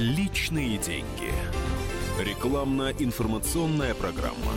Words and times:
Личные 0.00 0.78
деньги. 0.78 1.32
Рекламно-информационная 2.20 3.96
программа. 3.96 4.52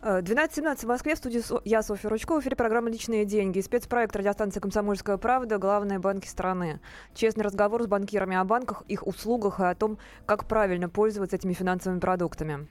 Э, 0.00 0.22
12.17 0.22 0.76
в 0.78 0.84
Москве, 0.84 1.14
в 1.14 1.18
студии 1.18 1.42
я, 1.68 1.82
Софья 1.82 2.08
Ручкова, 2.08 2.40
в 2.40 2.42
эфире 2.42 2.56
программа 2.56 2.88
«Личные 2.88 3.26
деньги». 3.26 3.60
Спецпроект 3.60 4.16
радиостанции 4.16 4.60
«Комсомольская 4.60 5.18
правда. 5.18 5.58
Главные 5.58 5.98
банки 5.98 6.26
страны». 6.26 6.80
Честный 7.12 7.44
разговор 7.44 7.82
с 7.82 7.86
банкирами 7.86 8.36
о 8.36 8.44
банках, 8.44 8.82
их 8.88 9.06
услугах 9.06 9.60
и 9.60 9.64
о 9.64 9.74
том, 9.74 9.98
как 10.24 10.48
правильно 10.48 10.88
пользоваться 10.88 11.36
этими 11.36 11.52
финансовыми 11.52 12.00
продуктами. 12.00 12.66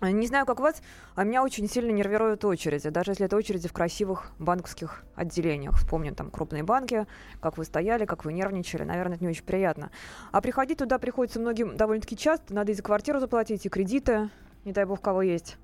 Э, 0.00 0.10
Не 0.10 0.26
знаю, 0.26 0.46
как 0.46 0.60
вас, 0.60 0.80
а 1.14 1.24
меня 1.24 1.42
очень 1.42 1.68
сильно 1.68 1.90
нервируют 1.90 2.44
очереди, 2.44 2.88
даже 2.90 3.12
если 3.12 3.26
это 3.26 3.36
очереди 3.36 3.68
в 3.68 3.72
красивых 3.72 4.30
банковских 4.38 5.04
отделениях. 5.14 5.76
Вспомним 5.76 6.14
там 6.14 6.30
крупные 6.30 6.62
банки, 6.62 7.06
как 7.40 7.58
вы 7.58 7.64
стояли, 7.64 8.04
как 8.04 8.24
вы 8.24 8.32
нервничали, 8.32 8.84
наверное, 8.84 9.16
это 9.16 9.24
не 9.24 9.30
очень 9.30 9.44
приятно. 9.44 9.90
А 10.30 10.40
приходить 10.40 10.78
туда 10.78 10.98
приходится 10.98 11.40
многим 11.40 11.76
довольно-таки 11.76 12.16
часто, 12.16 12.54
надо 12.54 12.72
и 12.72 12.74
за 12.74 12.82
квартиру 12.82 13.18
заплатить, 13.18 13.66
и 13.66 13.68
кредиты, 13.68 14.30
не 14.64 14.72
дай 14.72 14.84
бог, 14.84 15.00
кого 15.00 15.22
есть 15.22 15.56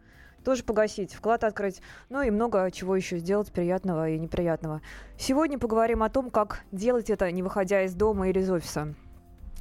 тоже 0.45 0.63
погасить, 0.63 1.15
вклад 1.15 1.43
открыть, 1.43 1.81
ну 2.11 2.21
и 2.21 2.31
много 2.31 2.71
чего 2.71 2.95
еще 2.95 3.17
сделать 3.19 3.51
приятного 3.51 4.11
и 4.11 4.19
неприятного. 4.19 4.83
Сегодня 5.19 5.59
поговорим 5.59 6.03
о 6.03 6.11
том, 6.11 6.31
как 6.31 6.61
делать 6.71 7.09
это, 7.09 7.31
не 7.33 7.43
выходя 7.43 7.83
из 7.83 7.95
дома 7.95 8.29
или 8.29 8.41
из 8.41 8.51
офиса. 8.51 8.95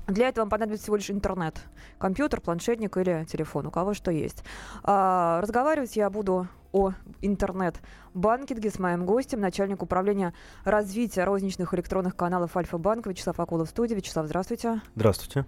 Для 0.07 0.27
этого 0.27 0.43
вам 0.43 0.49
понадобится 0.49 0.84
всего 0.84 0.98
лишь 0.98 1.09
интернет. 1.09 1.55
Компьютер, 1.98 2.41
планшетник 2.41 2.98
или 2.98 3.25
телефон, 3.25 3.67
у 3.67 3.71
кого 3.71 3.93
что 3.93 4.12
есть. 4.12 4.43
А, 4.84 5.39
разговаривать 5.41 5.95
я 5.95 6.09
буду 6.09 6.48
о 6.73 6.91
интернет-банкинге 7.21 8.70
с 8.70 8.79
моим 8.79 9.05
гостем, 9.05 9.39
начальник 9.39 9.81
управления 9.81 10.34
развития 10.66 11.23
розничных 11.23 11.73
электронных 11.73 12.16
каналов 12.16 12.57
Альфа-Банк 12.57 13.07
Вячеслав 13.07 13.40
Акулов 13.40 13.68
в 13.68 13.71
студии. 13.71 13.96
Вячеслав, 13.96 14.26
здравствуйте. 14.26 14.81
Здравствуйте. 14.96 15.46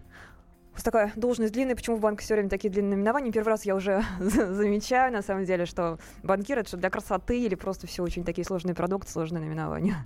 У 0.71 0.75
вас 0.75 0.83
такая 0.83 1.11
должность 1.15 1.53
длинная, 1.53 1.75
почему 1.75 1.95
в 1.95 2.01
банке 2.01 2.23
все 2.23 2.35
время 2.35 2.49
такие 2.49 2.69
длинные 2.69 2.91
наименования? 2.91 3.31
Первый 3.31 3.49
раз 3.49 3.65
я 3.65 3.75
уже 3.75 4.03
замечаю, 4.19 5.11
на 5.11 5.21
самом 5.21 5.45
деле, 5.45 5.65
что 5.65 5.99
банкир 6.21 6.59
это 6.59 6.69
что 6.69 6.77
для 6.77 6.89
красоты 6.89 7.41
или 7.41 7.55
просто 7.55 7.87
все 7.87 8.03
очень 8.03 8.23
такие 8.23 8.45
сложные 8.45 8.75
продукты, 8.75 9.11
сложные 9.11 9.41
наименования. 9.41 10.05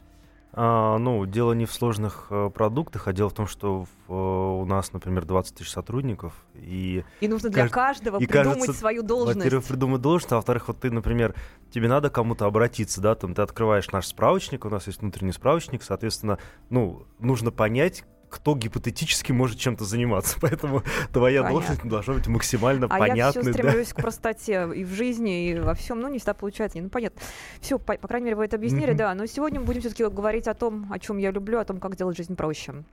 А, 0.52 0.98
ну, 0.98 1.26
дело 1.28 1.54
не 1.54 1.66
в 1.66 1.72
сложных 1.72 2.28
э, 2.32 2.50
продуктах, 2.52 3.08
а 3.08 3.14
дело 3.14 3.30
в 3.30 3.34
том, 3.34 3.46
что 3.46 3.86
в, 4.08 4.12
э, 4.12 4.62
у 4.62 4.66
нас, 4.66 4.92
например, 4.94 5.26
20 5.26 5.56
тысяч 5.56 5.70
сотрудников, 5.70 6.34
и, 6.56 7.04
И 7.22 7.28
нужно 7.28 7.50
для 7.50 7.66
Кажд- 7.66 7.70
каждого 7.70 8.18
и 8.18 8.26
придумать 8.26 8.58
кажется, 8.60 8.74
свою 8.74 9.04
должность. 9.04 9.38
во-первых, 9.38 9.64
придумать 9.66 10.02
должность, 10.02 10.32
а 10.32 10.38
во-вторых, 10.38 10.68
вот 10.68 10.80
ты, 10.80 10.90
например, 10.90 11.36
тебе 11.72 11.88
надо 11.88 12.10
кому-то 12.10 12.46
обратиться, 12.48 13.00
да, 13.00 13.14
там 13.14 13.36
ты 13.36 13.44
открываешь 13.44 13.92
наш 13.92 14.08
справочник, 14.08 14.66
у 14.66 14.70
нас 14.70 14.88
есть 14.88 15.02
внутренний 15.02 15.34
справочник, 15.34 15.84
соответственно, 15.84 16.40
ну, 16.72 17.06
нужно 17.20 17.52
понять, 17.52 18.04
кто 18.30 18.56
гипотетически 18.56 19.32
может 19.32 19.58
чем-то 19.60 19.86
заниматься, 19.86 20.38
поэтому 20.42 20.84
твоя 21.12 21.42
Понятно. 21.44 21.60
должность 21.60 21.90
должна 21.90 22.14
быть 22.14 22.28
максимально 22.28 22.88
А 22.90 22.98
я 22.98 23.32
все 23.32 23.42
понятной, 23.42 23.44
да. 23.44 23.52
стремлюсь 23.54 23.94
к 23.94 23.96
простоте 23.96 24.70
и 24.76 24.84
в 24.84 24.90
жизни, 24.90 25.50
и 25.50 25.60
во 25.60 25.74
всем. 25.74 26.00
Ну, 26.00 26.08
не 26.08 26.18
всегда 26.20 26.34
получается. 26.34 26.80
Ну, 26.80 26.90
понятно. 26.90 27.22
Все, 27.62 27.80
по, 27.80 27.96
по 27.98 28.08
крайней 28.08 28.26
мере, 28.26 28.36
вы 28.38 28.46
это 28.46 28.56
объяснили, 28.56 28.90
Мгм. 28.92 28.98
да. 28.98 29.14
Но 29.14 29.26
сегодня 29.26 29.60
мы 29.60 29.66
будем 29.66 29.82
все-таки 29.82 30.04
говорить 30.06 30.48
о 30.48 30.54
том, 30.54 30.92
о 30.92 31.00
чем 31.00 31.18
я 31.18 31.32
люблю, 31.32 31.60
о 31.60 31.66
том, 31.66 31.80
как 31.80 31.96
сделать 31.96 32.18
жизнь 32.18 32.36
проще. 32.36 32.84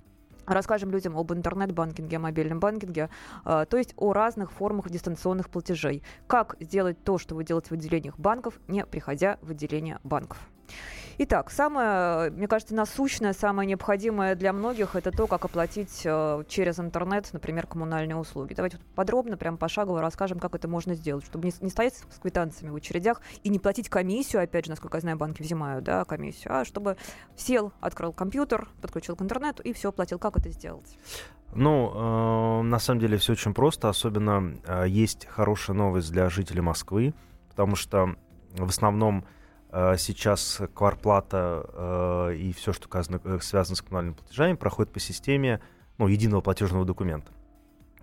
Расскажем 0.47 0.91
людям 0.93 1.17
об 1.19 1.33
интернет-банкинге, 1.33 2.17
о 2.19 2.21
мобильном 2.21 2.61
банкинге, 2.61 3.11
а, 3.45 3.65
то 3.65 3.77
есть 3.77 3.95
о 3.97 4.13
разных 4.13 4.53
формах 4.53 4.89
дистанционных 4.91 5.51
платежей. 5.51 6.03
Как 6.29 6.55
сделать 6.61 7.03
то, 7.03 7.19
что 7.19 7.35
вы 7.35 7.43
делаете 7.43 7.71
в 7.71 7.73
отделениях 7.73 8.17
банков, 8.19 8.55
не 8.69 8.87
приходя 8.87 9.39
в 9.43 9.51
отделение 9.51 9.99
банков. 10.05 10.39
Итак, 11.19 11.51
самое, 11.51 12.31
мне 12.31 12.47
кажется, 12.47 12.75
насущное, 12.75 13.33
самое 13.33 13.67
необходимое 13.67 14.35
для 14.35 14.53
многих 14.53 14.97
это 14.97 15.11
то, 15.11 15.27
как 15.27 15.47
оплатить 15.47 16.03
э, 16.05 16.45
через 16.47 16.79
интернет, 16.79 17.31
например, 17.33 17.67
коммунальные 17.67 18.17
услуги. 18.17 18.53
Давайте 18.53 18.79
подробно, 18.95 19.39
прям 19.39 19.57
пошагово 19.57 20.03
расскажем, 20.03 20.39
как 20.39 20.55
это 20.55 20.69
можно 20.69 20.95
сделать, 20.95 21.25
чтобы 21.25 21.51
не, 21.63 21.71
стоять 21.71 21.95
с 21.95 22.19
квитанциями 22.21 22.71
в 22.71 22.77
очередях 22.77 23.23
и 23.43 23.49
не 23.49 23.59
платить 23.59 23.89
комиссию, 23.89 24.43
опять 24.43 24.67
же, 24.67 24.73
насколько 24.73 24.99
я 24.99 25.01
знаю, 25.01 25.17
банки 25.17 25.41
взимают, 25.41 25.85
да, 25.85 26.05
комиссию, 26.05 26.55
а 26.55 26.65
чтобы 26.67 26.99
сел, 27.35 27.73
открыл 27.81 28.13
компьютер, 28.13 28.69
подключил 28.83 29.17
к 29.17 29.23
интернету 29.23 29.63
и 29.63 29.73
все, 29.73 29.93
платил. 29.93 30.19
Как 30.19 30.37
это 30.37 30.51
сделать? 30.51 30.99
Ну, 31.55 31.93
э, 31.95 32.63
на 32.63 32.79
самом 32.79 33.01
деле 33.01 33.17
все 33.17 33.33
очень 33.33 33.55
просто. 33.55 33.89
Особенно 33.89 34.55
э, 34.67 34.85
есть 34.87 35.25
хорошая 35.25 35.77
новость 35.77 36.13
для 36.13 36.29
жителей 36.29 36.61
Москвы, 36.61 37.15
потому 37.49 37.75
что 37.75 38.17
в 38.53 38.69
основном 38.69 39.25
сейчас 39.99 40.61
кварплата 40.75 41.67
э, 41.73 42.37
и 42.37 42.53
все, 42.53 42.73
что 42.73 42.89
э, 42.99 43.39
связано 43.41 43.77
с 43.77 43.83
коммунальными 43.83 44.15
платежами, 44.15 44.55
проходит 44.55 44.93
по 44.93 45.01
системе 45.01 45.61
ну, 45.99 46.09
единого 46.09 46.41
платежного 46.41 46.85
документа. 46.85 47.31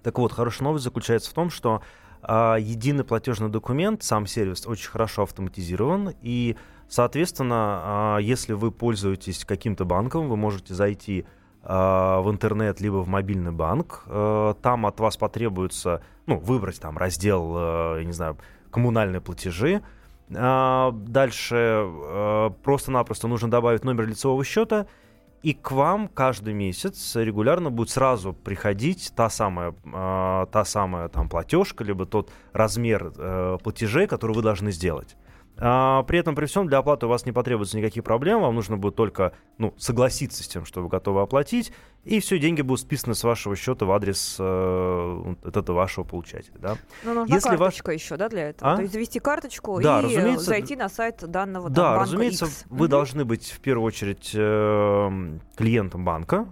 Так 0.03 0.19
вот, 0.19 0.33
хорошая 0.33 0.65
новость 0.65 0.83
заключается 0.83 1.31
в 1.31 1.33
том, 1.33 1.49
что 1.49 1.81
э, 2.21 2.57
единый 2.59 3.03
платежный 3.03 3.49
документ, 3.49 4.03
сам 4.03 4.27
сервис 4.27 4.67
очень 4.67 4.89
хорошо 4.89 5.23
автоматизирован, 5.23 6.13
и, 6.21 6.57
соответственно, 6.89 8.17
э, 8.19 8.23
если 8.23 8.53
вы 8.53 8.71
пользуетесь 8.71 9.45
каким-то 9.45 9.85
банком, 9.85 10.29
вы 10.29 10.37
можете 10.37 10.73
зайти 10.73 11.25
э, 11.63 11.67
в 11.67 12.25
интернет 12.29 12.81
либо 12.81 12.97
в 12.97 13.07
мобильный 13.07 13.51
банк. 13.51 14.03
Э, 14.07 14.53
Там 14.61 14.85
от 14.85 14.99
вас 14.99 15.17
потребуется 15.17 16.03
ну, 16.25 16.37
выбрать 16.37 16.79
там 16.79 16.97
раздел, 16.97 17.53
э, 17.55 18.03
не 18.03 18.11
знаю, 18.11 18.37
коммунальные 18.69 19.21
платежи. 19.21 19.81
А, 20.35 20.91
Дальше 20.91 21.55
э, 21.55 22.49
просто-напросто 22.63 23.27
нужно 23.27 23.49
добавить 23.49 23.83
номер 23.83 24.07
лицевого 24.07 24.43
счета, 24.43 24.87
и 25.43 25.53
к 25.53 25.71
вам 25.71 26.07
каждый 26.07 26.53
месяц 26.53 27.15
регулярно 27.15 27.69
будет 27.69 27.89
сразу 27.89 28.33
приходить 28.33 29.11
та 29.15 29.29
самая, 29.29 29.71
э, 29.71 30.45
та 30.51 30.65
самая 30.65 31.09
там 31.09 31.27
платежка, 31.29 31.83
либо 31.83 32.05
тот 32.05 32.31
размер 32.53 33.11
э, 33.17 33.57
платежей, 33.61 34.07
который 34.07 34.35
вы 34.35 34.41
должны 34.41 34.71
сделать. 34.71 35.17
А, 35.57 36.03
При 36.03 36.17
этом, 36.19 36.35
при 36.35 36.45
всем, 36.47 36.67
для 36.67 36.79
оплаты 36.79 37.05
у 37.05 37.09
вас 37.09 37.25
не 37.25 37.31
потребуется 37.31 37.77
никаких 37.77 38.03
проблем, 38.03 38.41
вам 38.41 38.55
нужно 38.55 38.75
будет 38.77 38.95
только 38.95 39.33
ну, 39.59 39.73
согласиться 39.77 40.43
с 40.43 40.47
тем, 40.47 40.65
что 40.65 40.81
вы 40.81 40.89
готовы 40.89 41.21
оплатить, 41.21 41.71
и 42.03 42.19
все, 42.19 42.39
деньги 42.39 42.61
будут 42.61 42.81
списаны 42.81 43.13
с 43.13 43.23
вашего 43.23 43.55
счета 43.55 43.85
в 43.85 43.91
адрес 43.91 44.37
э, 44.39 45.35
этого 45.45 45.75
вашего 45.75 46.03
получателя. 46.03 46.55
Да? 46.59 46.77
Ну, 47.03 47.13
нужна 47.13 47.35
Если 47.35 47.49
ваш- 47.49 47.59
карточка 47.59 47.91
еще, 47.91 48.17
да, 48.17 48.29
для 48.29 48.49
этого? 48.49 48.73
А? 48.73 48.75
То 48.75 48.81
есть 48.81 48.93
завести 48.93 49.19
карточку 49.19 49.79
Да, 49.81 49.99
и 50.01 50.05
разумеется, 50.05 50.45
зайти 50.45 50.75
на 50.75 50.89
сайт 50.89 51.23
данного 51.29 51.65
там, 51.67 51.73
Да, 51.75 51.83
банка 51.91 52.01
разумеется, 52.05 52.45
X. 52.45 52.65
вы 52.69 52.85
Мгм. 52.85 52.89
должны 52.89 53.25
быть 53.25 53.51
в 53.51 53.59
первую 53.59 53.85
очередь 53.85 54.31
э, 54.33 55.37
клиентом 55.55 56.03
банка, 56.03 56.47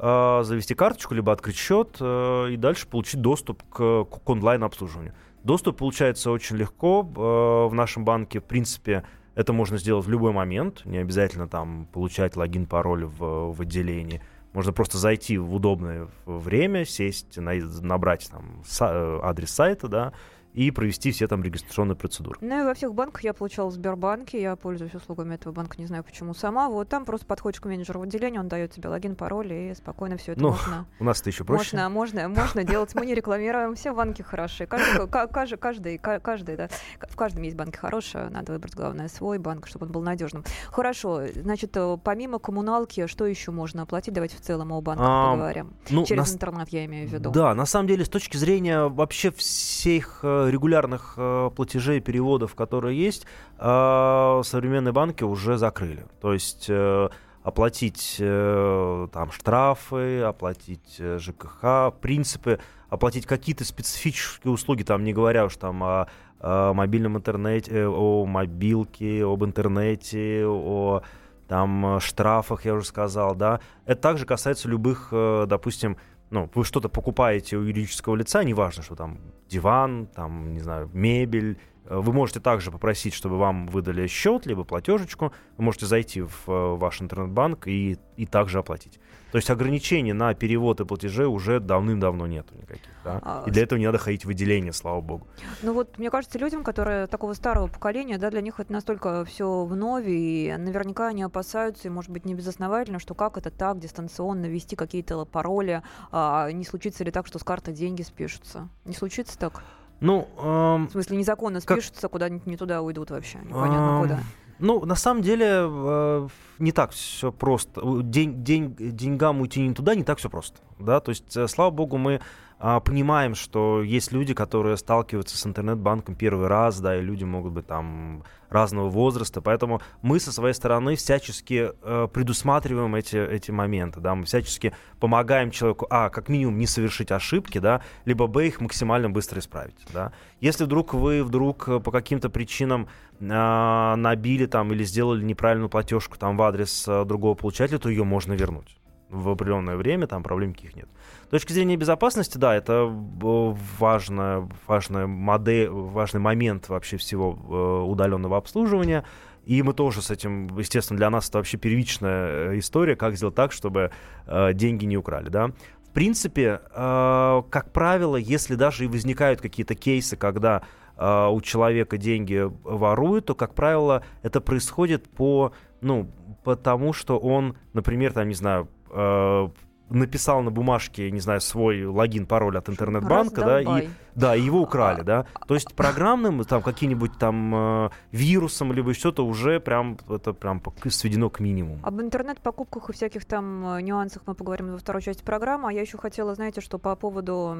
завести 0.00 0.74
карточку, 0.74 1.14
либо 1.14 1.32
открыть 1.32 1.56
счет 1.56 1.96
э, 2.00 2.50
и 2.50 2.56
дальше 2.56 2.86
получить 2.86 3.20
доступ 3.20 3.62
к, 3.64 4.04
к 4.04 4.30
онлайн-обслуживанию. 4.30 5.14
Доступ 5.44 5.78
получается 5.78 6.30
очень 6.30 6.56
легко 6.56 7.00
э, 7.02 7.70
в 7.70 7.74
нашем 7.74 8.04
банке. 8.04 8.40
В 8.40 8.44
принципе, 8.44 9.04
это 9.34 9.52
можно 9.52 9.78
сделать 9.78 10.04
в 10.04 10.10
любой 10.10 10.32
момент. 10.32 10.84
Не 10.84 10.98
обязательно 10.98 11.48
там 11.48 11.86
получать 11.92 12.36
логин, 12.36 12.66
пароль 12.66 13.06
в, 13.06 13.52
в 13.52 13.60
отделении. 13.60 14.22
Можно 14.52 14.72
просто 14.72 14.98
зайти 14.98 15.38
в 15.38 15.54
удобное 15.54 16.08
время, 16.26 16.84
сесть, 16.84 17.36
набрать 17.36 18.28
там 18.30 18.62
э, 18.80 19.20
адрес 19.22 19.50
сайта, 19.50 19.88
да, 19.88 20.12
и 20.58 20.72
провести 20.72 21.12
все 21.12 21.28
там 21.28 21.42
регистрационные 21.44 21.94
процедуры. 21.94 22.36
Ну 22.40 22.62
и 22.62 22.64
во 22.64 22.74
всех 22.74 22.92
банках 22.92 23.22
я 23.22 23.32
получала 23.32 23.68
в 23.70 23.72
Сбербанке, 23.72 24.42
я 24.42 24.56
пользуюсь 24.56 24.92
услугами 24.94 25.36
этого 25.36 25.52
банка, 25.52 25.76
не 25.78 25.86
знаю 25.86 26.02
почему 26.02 26.34
сама. 26.34 26.68
Вот 26.68 26.88
там 26.88 27.04
просто 27.04 27.26
подходишь 27.26 27.60
к 27.60 27.64
менеджеру 27.66 28.00
в 28.00 28.02
отделение, 28.02 28.40
он 28.40 28.48
дает 28.48 28.72
тебе 28.72 28.88
логин, 28.88 29.14
пароль, 29.14 29.52
и 29.52 29.74
спокойно 29.74 30.16
все 30.16 30.32
это 30.32 30.40
Ну, 30.42 30.48
можно. 30.50 30.86
У 30.98 31.04
нас 31.04 31.20
это 31.20 31.30
еще 31.30 31.44
проще. 31.44 31.76
Можно, 31.76 31.88
можно, 31.88 32.28
можно 32.28 32.64
делать. 32.64 32.92
Мы 32.96 33.06
не 33.06 33.14
рекламируем, 33.14 33.76
все 33.76 33.94
банки 33.94 34.22
хорошие. 34.22 34.66
Каждый, 34.66 35.06
ка- 35.06 35.28
каждый, 35.28 35.58
каждый, 35.58 35.98
ка- 35.98 36.18
каждый, 36.18 36.56
да. 36.56 36.68
В 37.08 37.14
каждом 37.14 37.42
есть 37.44 37.56
банки 37.56 37.76
хорошие, 37.76 38.28
надо 38.30 38.52
выбрать, 38.52 38.74
главное, 38.74 39.06
свой 39.08 39.38
банк, 39.38 39.68
чтобы 39.68 39.86
он 39.86 39.92
был 39.92 40.02
надежным. 40.02 40.42
Хорошо, 40.72 41.22
значит, 41.36 41.76
э, 41.76 41.96
помимо 42.02 42.40
коммуналки, 42.40 43.06
что 43.06 43.26
еще 43.26 43.52
можно 43.52 43.82
оплатить? 43.82 44.12
Давайте 44.12 44.36
в 44.36 44.40
целом 44.40 44.72
о 44.72 44.80
банках 44.80 45.06
А, 45.08 45.32
поговорим. 45.32 45.72
Ну, 45.90 46.04
Через 46.04 46.32
на 46.32 46.34
интернет 46.34 46.68
я 46.70 46.84
имею 46.86 47.08
в 47.08 47.12
виду. 47.12 47.30
Да, 47.30 47.54
на 47.54 47.64
самом 47.66 47.86
деле, 47.86 48.04
с 48.04 48.08
точки 48.08 48.36
зрения 48.36 48.88
вообще 48.88 49.30
всех 49.30 50.20
э, 50.24 50.47
регулярных 50.50 51.14
э, 51.16 51.50
платежей, 51.54 52.00
переводов, 52.00 52.54
которые 52.54 52.98
есть, 52.98 53.26
э, 53.58 54.40
современные 54.44 54.92
банки 54.92 55.24
уже 55.24 55.58
закрыли. 55.58 56.06
То 56.20 56.32
есть 56.32 56.66
э, 56.68 57.08
оплатить 57.42 58.16
э, 58.18 59.08
там 59.12 59.30
штрафы, 59.30 60.20
оплатить 60.20 60.98
ЖКХ, 60.98 61.92
принципы, 62.00 62.58
оплатить 62.88 63.26
какие-то 63.26 63.64
специфические 63.64 64.52
услуги, 64.52 64.82
там 64.82 65.04
не 65.04 65.12
говоря 65.12 65.44
уж 65.44 65.56
там 65.56 65.82
о, 65.82 66.08
о 66.40 66.72
мобильном 66.72 67.16
интернете, 67.16 67.86
о 67.86 68.24
мобилке, 68.26 69.24
об 69.24 69.44
интернете, 69.44 70.44
о 70.46 71.02
там 71.48 71.98
штрафах, 72.00 72.66
я 72.66 72.74
уже 72.74 72.84
сказал, 72.84 73.34
да. 73.34 73.60
Это 73.86 74.00
также 74.02 74.26
касается 74.26 74.68
любых, 74.68 75.08
допустим, 75.10 75.96
ну, 76.30 76.50
вы 76.54 76.64
что-то 76.64 76.88
покупаете 76.88 77.56
у 77.56 77.62
юридического 77.62 78.16
лица, 78.16 78.44
неважно, 78.44 78.82
что 78.82 78.94
там 78.94 79.18
диван, 79.48 80.06
там, 80.06 80.52
не 80.52 80.60
знаю, 80.60 80.90
мебель, 80.92 81.58
вы 81.90 82.12
можете 82.12 82.40
также 82.40 82.70
попросить, 82.70 83.14
чтобы 83.14 83.38
вам 83.38 83.66
выдали 83.66 84.06
счет, 84.06 84.46
либо 84.46 84.64
платежечку. 84.64 85.32
Вы 85.56 85.64
можете 85.64 85.86
зайти 85.86 86.22
в 86.22 86.48
э, 86.48 86.76
ваш 86.76 87.00
интернет-банк 87.00 87.66
и, 87.66 87.98
и 88.16 88.26
также 88.26 88.58
оплатить. 88.58 89.00
То 89.32 89.36
есть 89.36 89.50
ограничений 89.50 90.14
на 90.14 90.32
перевод 90.34 90.80
и 90.80 90.84
платежи 90.84 91.26
уже 91.26 91.60
давным-давно 91.60 92.26
нету 92.26 92.54
никаких. 92.54 92.88
Да? 93.04 93.20
А, 93.22 93.44
И 93.46 93.50
для 93.50 93.62
этого 93.62 93.78
не 93.78 93.84
надо 93.84 93.98
ходить 93.98 94.24
в 94.24 94.30
отделение, 94.30 94.72
слава 94.72 95.00
богу. 95.00 95.26
Ну 95.62 95.74
вот, 95.74 95.98
мне 95.98 96.10
кажется, 96.10 96.38
людям, 96.38 96.64
которые 96.64 97.06
такого 97.06 97.34
старого 97.34 97.66
поколения, 97.66 98.16
да, 98.16 98.30
для 98.30 98.40
них 98.40 98.58
это 98.58 98.72
настолько 98.72 99.24
все 99.26 99.64
вновь, 99.64 100.04
и 100.06 100.54
наверняка 100.58 101.08
они 101.08 101.22
опасаются, 101.22 101.88
и, 101.88 101.90
может 101.90 102.10
быть, 102.10 102.24
не 102.24 102.34
безосновательно, 102.34 102.98
что 102.98 103.14
как 103.14 103.36
это 103.36 103.50
так, 103.50 103.78
дистанционно 103.78 104.46
ввести 104.46 104.76
какие-то 104.76 105.24
пароли, 105.26 105.82
а 106.10 106.50
не 106.50 106.64
случится 106.64 107.04
ли 107.04 107.10
так, 107.10 107.26
что 107.26 107.38
с 107.38 107.44
карты 107.44 107.72
деньги 107.72 108.02
спишутся? 108.02 108.68
Не 108.86 108.94
случится 108.94 109.38
так? 109.38 109.62
Ну, 110.00 110.28
эм, 110.38 110.86
В 110.88 110.92
смысле, 110.92 111.16
незаконно 111.16 111.60
Как- 111.60 111.78
спишутся, 111.80 112.08
куда-нибудь 112.08 112.46
не 112.46 112.56
туда 112.56 112.82
уйдут 112.82 113.10
вообще, 113.10 113.38
непонятно 113.38 113.96
Ам, 113.96 114.02
куда. 114.02 114.20
Ну, 114.60 114.84
на 114.84 114.94
самом 114.96 115.22
деле, 115.22 115.46
э, 115.50 116.28
не 116.58 116.72
так 116.72 116.90
все 116.90 117.30
просто. 117.30 118.02
День, 118.02 118.42
день, 118.42 118.74
деньгам 118.78 119.40
уйти 119.40 119.60
не 119.60 119.74
туда 119.74 119.94
не 119.94 120.02
так 120.04 120.18
все 120.18 120.28
просто. 120.28 120.58
Да? 120.78 121.00
То 121.00 121.10
есть, 121.10 121.36
э, 121.36 121.46
слава 121.48 121.70
богу, 121.70 121.96
мы 121.96 122.20
понимаем, 122.58 123.34
что 123.34 123.82
есть 123.82 124.12
люди, 124.12 124.34
которые 124.34 124.76
сталкиваются 124.76 125.38
с 125.38 125.46
интернет-банком 125.46 126.14
первый 126.16 126.48
раз, 126.48 126.80
да, 126.80 126.96
и 126.96 127.00
люди 127.00 127.24
могут 127.24 127.52
быть 127.52 127.66
там 127.66 128.24
разного 128.50 128.88
возраста, 128.88 129.40
поэтому 129.40 129.80
мы 130.02 130.20
со 130.20 130.32
своей 130.32 130.54
стороны 130.54 130.96
всячески 130.96 131.70
э, 131.82 132.08
предусматриваем 132.12 132.94
эти, 132.94 133.16
эти 133.16 133.50
моменты, 133.50 134.00
да, 134.00 134.14
мы 134.14 134.24
всячески 134.24 134.74
помогаем 135.00 135.50
человеку, 135.50 135.86
а, 135.90 136.08
как 136.08 136.28
минимум 136.28 136.58
не 136.58 136.66
совершить 136.66 137.12
ошибки, 137.12 137.58
да, 137.58 137.82
либо, 138.04 138.26
б, 138.26 138.46
их 138.46 138.60
максимально 138.60 139.10
быстро 139.10 139.40
исправить, 139.40 139.76
да. 139.92 140.12
Если 140.40 140.64
вдруг 140.64 140.94
вы 140.94 141.22
вдруг 141.22 141.68
э, 141.68 141.80
по 141.80 141.90
каким-то 141.90 142.30
причинам 142.30 142.88
а, 143.20 143.96
набили 143.96 144.46
там 144.46 144.72
или 144.72 144.84
сделали 144.84 145.22
неправильную 145.22 145.68
платежку 145.68 146.18
там 146.18 146.36
в 146.36 146.42
адрес 146.42 146.86
а, 146.88 147.04
другого 147.04 147.34
получателя, 147.34 147.78
то 147.78 147.88
ее 147.88 148.04
можно 148.04 148.32
вернуть 148.32 148.77
в 149.10 149.30
определенное 149.30 149.76
время, 149.76 150.06
там 150.06 150.22
проблем 150.22 150.50
никаких 150.50 150.76
нет. 150.76 150.88
С 151.26 151.30
точки 151.30 151.52
зрения 151.52 151.76
безопасности, 151.76 152.38
да, 152.38 152.54
это 152.54 152.90
э, 152.90 153.54
важная, 153.78 154.48
важная 154.66 155.06
модель, 155.06 155.68
важный 155.68 156.20
момент 156.20 156.68
вообще 156.68 156.96
всего 156.96 157.32
э, 157.32 157.90
удаленного 157.90 158.36
обслуживания. 158.36 159.04
И 159.44 159.62
мы 159.62 159.72
тоже 159.72 160.02
с 160.02 160.10
этим, 160.10 160.56
естественно, 160.58 160.98
для 160.98 161.08
нас 161.08 161.28
это 161.28 161.38
вообще 161.38 161.56
первичная 161.56 162.52
э, 162.52 162.58
история, 162.58 162.96
как 162.96 163.16
сделать 163.16 163.34
так, 163.34 163.52
чтобы 163.52 163.90
деньги 164.26 164.84
не 164.84 164.96
украли, 164.98 165.30
да. 165.30 165.52
В 165.86 165.90
принципе, 165.90 166.60
как 166.70 167.72
правило, 167.72 168.16
если 168.16 168.56
даже 168.56 168.84
и 168.84 168.88
возникают 168.88 169.40
какие-то 169.40 169.74
кейсы, 169.74 170.16
когда 170.16 170.62
у 170.96 171.40
человека 171.40 171.96
деньги 171.96 172.48
воруют, 172.62 173.26
то, 173.26 173.34
как 173.34 173.54
правило, 173.54 174.04
это 174.22 174.42
происходит 174.42 175.08
по, 175.08 175.52
ну, 175.80 176.10
потому 176.44 176.92
что 176.92 177.18
он, 177.18 177.56
например, 177.72 178.12
там, 178.12 178.28
не 178.28 178.34
знаю, 178.34 178.68
э, 178.90 179.48
написал 179.90 180.42
на 180.42 180.50
бумажке, 180.50 181.10
не 181.10 181.20
знаю, 181.20 181.40
свой 181.40 181.84
логин, 181.84 182.26
пароль 182.26 182.58
от 182.58 182.68
интернет-банка, 182.68 183.40
да, 183.40 183.60
и, 183.60 183.88
да, 184.14 184.36
и 184.36 184.42
его 184.42 184.60
украли, 184.60 185.02
да. 185.02 185.26
То 185.48 185.54
есть 185.54 185.74
программным, 185.74 186.44
там, 186.44 186.62
каким-нибудь 186.62 187.18
там 187.18 187.86
э, 187.86 187.90
вирусом, 188.12 188.72
либо 188.72 188.94
что-то 188.94 189.24
уже 189.24 189.60
прям, 189.60 189.98
это 190.08 190.32
прям 190.32 190.62
сведено 190.88 191.30
к 191.30 191.40
минимуму. 191.40 191.78
Об 191.82 192.00
интернет-покупках 192.00 192.90
и 192.90 192.92
всяких 192.92 193.24
там 193.24 193.76
э, 193.76 193.82
нюансах 193.82 194.22
мы 194.26 194.34
поговорим 194.34 194.72
во 194.72 194.78
второй 194.78 195.02
части 195.02 195.22
программы. 195.22 195.70
А 195.70 195.72
я 195.72 195.80
еще 195.80 195.98
хотела, 195.98 196.34
знаете, 196.34 196.60
что 196.60 196.78
по 196.78 196.94
поводу 196.96 197.56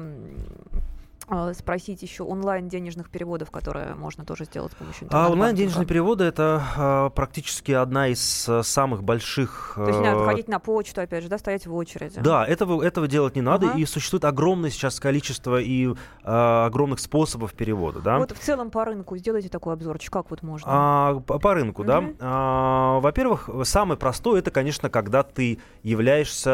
спросить 1.53 2.01
еще 2.01 2.23
онлайн 2.23 2.67
денежных 2.69 3.09
переводов, 3.09 3.51
которые 3.51 3.95
можно 3.95 4.25
тоже 4.25 4.45
сделать 4.45 4.71
с 4.71 4.75
помощью 4.75 5.03
А 5.03 5.05
интернет-банкинга. 5.05 5.33
онлайн-денежные 5.33 5.85
переводы 5.85 6.23
это 6.25 6.63
а, 6.77 7.09
практически 7.11 7.71
одна 7.71 8.07
из 8.07 8.45
а, 8.49 8.63
самых 8.63 9.03
больших. 9.03 9.73
То 9.75 9.87
есть 9.87 9.99
не 9.99 10.05
надо 10.05 10.23
а, 10.23 10.25
ходить 10.25 10.47
на 10.47 10.59
почту, 10.59 11.01
опять 11.01 11.23
же, 11.23 11.29
да, 11.29 11.37
стоять 11.37 11.67
в 11.67 11.73
очереди. 11.75 12.19
Да, 12.21 12.45
этого, 12.45 12.81
этого 12.83 13.07
делать 13.07 13.35
не 13.35 13.41
надо, 13.41 13.69
Ага. 13.71 13.79
и 13.79 13.85
существует 13.85 14.25
огромное 14.25 14.69
сейчас 14.69 14.99
количество 14.99 15.59
и 15.61 15.93
а, 16.23 16.65
огромных 16.65 16.99
способов 16.99 17.53
перевода, 17.53 17.99
да. 17.99 18.17
Вот 18.17 18.31
в 18.31 18.39
целом 18.39 18.71
по 18.71 18.85
рынку 18.85 19.15
сделайте 19.17 19.49
такой 19.49 19.73
обзорчик, 19.73 20.11
как 20.11 20.31
вот 20.31 20.41
можно. 20.43 20.67
А, 20.69 21.19
по, 21.19 21.39
по 21.39 21.53
рынку, 21.53 21.83
да. 21.83 22.01
Мгм. 22.01 22.15
А, 22.19 22.99
во-первых, 22.99 23.49
самый 23.63 23.97
простой 23.97 24.39
это, 24.39 24.51
конечно, 24.51 24.89
когда 24.89 25.23
ты 25.23 25.59
являешься, 25.83 26.49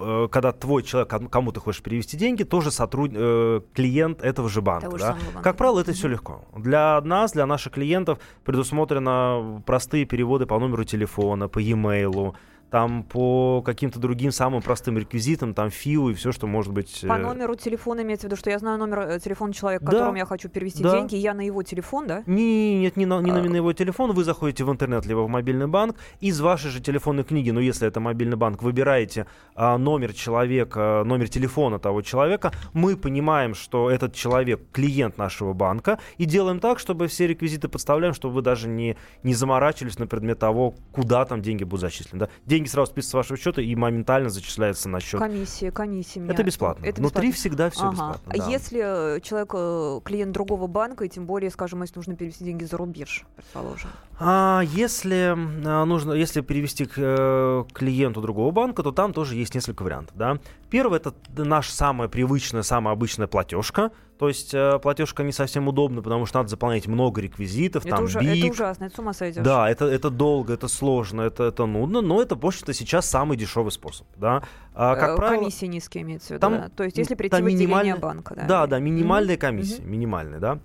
э, 0.00 0.28
когда 0.30 0.52
твой 0.52 0.82
человек, 0.82 1.08
кому- 1.30 1.52
ты 1.52 1.60
хочешь 1.60 1.82
перевести 1.82 2.16
деньги, 2.16 2.42
тоже 2.44 2.70
сотруд... 2.70 3.10
э, 3.14 3.60
клиент 3.88 4.22
этого 4.22 4.48
же 4.48 4.60
банка. 4.60 4.86
Того 4.86 4.98
же 4.98 5.04
да. 5.04 5.10
самого 5.12 5.24
банка. 5.24 5.42
Как 5.42 5.56
правило, 5.56 5.80
это 5.80 5.92
все 5.92 6.08
легко. 6.08 6.44
Для 6.56 7.00
нас, 7.00 7.32
для 7.32 7.46
наших 7.46 7.72
клиентов 7.72 8.18
предусмотрено 8.44 9.62
простые 9.66 10.04
переводы 10.04 10.46
по 10.46 10.58
номеру 10.58 10.84
телефона, 10.84 11.48
по 11.48 11.58
e-mail, 11.58 12.34
там 12.70 13.02
по 13.02 13.62
каким-то 13.64 13.98
другим 13.98 14.30
самым 14.30 14.62
простым 14.62 14.98
реквизитам, 14.98 15.54
там 15.54 15.70
ФИУ 15.70 16.10
и 16.10 16.14
все, 16.14 16.32
что 16.32 16.46
может 16.46 16.72
быть. 16.72 17.04
По 17.08 17.14
э, 17.14 17.18
номеру 17.18 17.54
телефона 17.54 18.02
имеется 18.02 18.26
в 18.26 18.30
виду, 18.30 18.36
что 18.36 18.50
я 18.50 18.58
знаю 18.58 18.78
номер 18.78 18.98
э, 19.00 19.20
телефона 19.20 19.52
человека, 19.52 19.84
Да. 19.84 19.92
которому 19.92 20.16
я 20.16 20.26
хочу 20.26 20.48
перевести 20.48 20.82
Да. 20.82 20.96
деньги, 20.96 21.16
я 21.16 21.34
на 21.34 21.40
его 21.40 21.62
телефон, 21.62 22.06
да? 22.06 22.22
Не, 22.26 22.78
нет, 22.78 22.96
не 22.96 23.06
на, 23.06 23.20
не 23.20 23.32
на 23.32 23.40
А. 23.40 23.56
его 23.56 23.72
телефон. 23.72 24.12
Вы 24.12 24.24
заходите 24.24 24.64
в 24.64 24.70
интернет 24.70 25.06
либо 25.06 25.20
в 25.20 25.28
мобильный 25.28 25.66
банк. 25.66 25.96
Из 26.20 26.40
вашей 26.40 26.70
же 26.70 26.80
телефонной 26.80 27.24
книги, 27.24 27.50
ну 27.50 27.60
если 27.60 27.88
это 27.88 28.00
мобильный 28.00 28.36
банк, 28.36 28.62
выбираете 28.62 29.26
а, 29.54 29.78
номер 29.78 30.12
человека, 30.12 31.02
номер 31.04 31.28
телефона 31.28 31.78
того 31.78 32.02
человека. 32.02 32.52
Мы 32.74 32.96
понимаем, 32.96 33.54
что 33.54 33.90
этот 33.90 34.14
человек 34.14 34.60
клиент 34.72 35.18
нашего 35.18 35.52
банка. 35.54 35.98
И 36.18 36.24
делаем 36.26 36.60
так, 36.60 36.78
чтобы 36.78 37.06
все 37.06 37.26
реквизиты 37.26 37.68
подставляем, 37.68 38.14
чтобы 38.14 38.34
вы 38.34 38.42
даже 38.42 38.68
не, 38.68 38.96
не 39.22 39.34
заморачивались 39.34 39.98
на 39.98 40.06
предмет 40.06 40.38
того, 40.38 40.74
куда 40.92 41.24
там 41.24 41.40
деньги 41.42 41.64
будут 41.64 41.80
зачислены. 41.80 42.20
Да? 42.20 42.28
Деньги 42.58 42.68
сразу 42.70 42.90
списываются 42.90 43.10
с 43.10 43.14
вашего 43.14 43.36
счета 43.36 43.62
и 43.62 43.72
моментально 43.76 44.30
зачисляются 44.30 44.88
на 44.88 44.98
счет. 44.98 45.20
Комиссия, 45.20 45.70
комиссия. 45.70 46.18
меня- 46.18 46.32
Это 46.32 46.42
бесплатно. 46.42 46.84
Это 46.84 47.00
Внутри 47.00 47.28
бесплатно. 47.28 47.32
всегда 47.36 47.70
все 47.70 47.82
Ага. 47.82 47.92
бесплатно. 47.92 48.32
А 48.34 48.36
да. 48.36 48.46
если 48.50 49.16
э, 49.16 49.20
человек 49.20 49.50
э, 49.54 50.00
клиент 50.04 50.32
другого 50.32 50.66
банка, 50.66 51.04
и 51.04 51.08
тем 51.08 51.24
более, 51.24 51.52
скажем, 51.52 51.82
если 51.82 51.94
нужно 51.98 52.16
перевести 52.16 52.42
деньги 52.44 52.64
за 52.64 52.76
рубеж, 52.76 53.24
предположим. 53.36 53.90
А 54.18 54.62
если 54.64 55.36
а, 55.36 55.84
нужно, 55.84 56.14
если 56.14 56.40
перевести 56.40 56.86
к 56.86 56.94
э, 56.96 57.64
клиенту 57.72 58.20
другого 58.22 58.50
банка, 58.50 58.82
то 58.82 58.90
там 58.90 59.12
тоже 59.12 59.36
есть 59.36 59.54
несколько 59.54 59.84
вариантов, 59.84 60.16
да. 60.16 60.38
Первый 60.68 60.98
это 60.98 61.14
наша 61.36 61.70
самая 61.70 62.08
привычная, 62.08 62.62
самая 62.64 62.92
обычная 62.92 63.28
платежка. 63.28 63.92
То 64.18 64.28
есть 64.28 64.52
э, 64.52 64.78
платежка 64.80 65.22
не 65.22 65.32
совсем 65.32 65.68
удобна, 65.68 66.02
потому 66.02 66.26
что 66.26 66.38
надо 66.38 66.48
заполнять 66.48 66.86
много 66.88 67.20
реквизитов, 67.20 67.86
Это, 67.86 67.96
там 67.96 68.04
уже, 68.04 68.18
бик. 68.18 68.44
это 68.44 68.52
ужасно, 68.52 68.84
это 68.84 68.96
с 68.96 68.98
ума 68.98 69.12
сойдешь. 69.12 69.44
Да, 69.44 69.70
это, 69.70 69.84
это 69.84 70.10
долго, 70.10 70.54
это 70.54 70.66
сложно, 70.66 71.22
это, 71.22 71.44
это 71.44 71.66
нудно, 71.66 72.00
но 72.00 72.20
это, 72.20 72.34
в 72.34 72.44
общем-то, 72.44 72.72
сейчас 72.72 73.08
самый 73.08 73.36
дешевый 73.36 73.70
способ, 73.70 74.06
да. 74.16 74.42
А, 74.74 74.94
Э, 74.94 75.00
как 75.00 75.16
правило, 75.16 75.40
Комиссии 75.40 75.66
низкие 75.66 76.02
имеется 76.02 76.28
в 76.28 76.30
виду, 76.30 76.40
там, 76.40 76.52
да? 76.52 76.68
То 76.68 76.84
есть 76.84 76.98
если 76.98 77.14
прийти 77.14 77.36
там 77.36 77.44
в 77.44 77.46
отделение 77.46 77.96
банка, 77.96 78.34
да? 78.34 78.44
Да, 78.46 78.66
да, 78.66 78.78
минимальная 78.80 79.36
комиссия, 79.36 79.82
мгм. 79.82 79.90
минимальная, 79.90 80.38
да. 80.40 80.58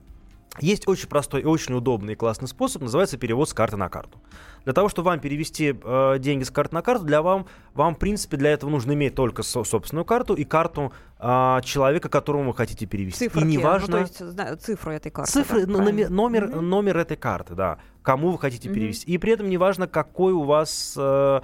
Есть 0.60 0.88
очень 0.88 1.08
простой 1.10 1.42
и 1.42 1.46
очень 1.46 1.74
удобный 1.74 2.14
и 2.14 2.16
классный 2.16 2.48
способ, 2.48 2.84
называется 2.84 3.18
перевод 3.18 3.50
с 3.50 3.54
карты 3.54 3.76
на 3.76 3.90
карту. 3.90 4.22
Для 4.66 4.74
того, 4.74 4.88
чтобы 4.88 5.08
вам 5.08 5.20
перевести 5.20 5.76
э, 5.84 6.16
деньги 6.20 6.44
с 6.44 6.52
карты 6.52 6.76
на 6.76 6.82
карту, 6.82 7.06
для 7.06 7.22
вам, 7.22 7.48
вам, 7.74 7.96
в 7.96 8.00
принципе, 8.00 8.38
для 8.38 8.52
этого 8.52 8.70
нужно 8.70 8.94
иметь 8.94 9.16
только 9.16 9.42
со- 9.42 9.64
собственную 9.64 10.06
карту 10.06 10.36
и 10.36 10.44
карту 10.44 10.94
а, 11.18 11.60
человека, 11.62 12.08
которому 12.08 12.52
вы 12.52 12.54
хотите 12.56 12.86
перевести. 12.86 13.18
Цифры, 13.28 13.42
и 13.42 13.46
неважно... 13.46 13.88
ну, 13.88 13.94
то 13.94 14.00
есть 14.10 14.20
зна- 14.20 14.56
цифры 14.58 14.94
этой 14.94 15.10
карты. 15.12 15.32
Цифры, 15.32 15.66
да, 15.66 15.72
н- 15.74 15.78
правильно. 15.78 16.10
номер, 16.10 16.42
номер, 16.50 16.62
номер 16.62 16.98
этой 16.98 17.18
карты, 17.18 17.56
да, 17.56 17.80
кому 18.04 18.32
вы 18.32 18.38
хотите 18.38 18.70
Мгм. 18.70 18.76
перевести. 18.76 19.12
И 19.12 19.18
при 19.18 19.32
этом 19.34 19.50
неважно, 19.50 19.88
какой 19.88 20.34
у 20.34 20.44
вас, 20.44 20.96
э, 20.98 21.42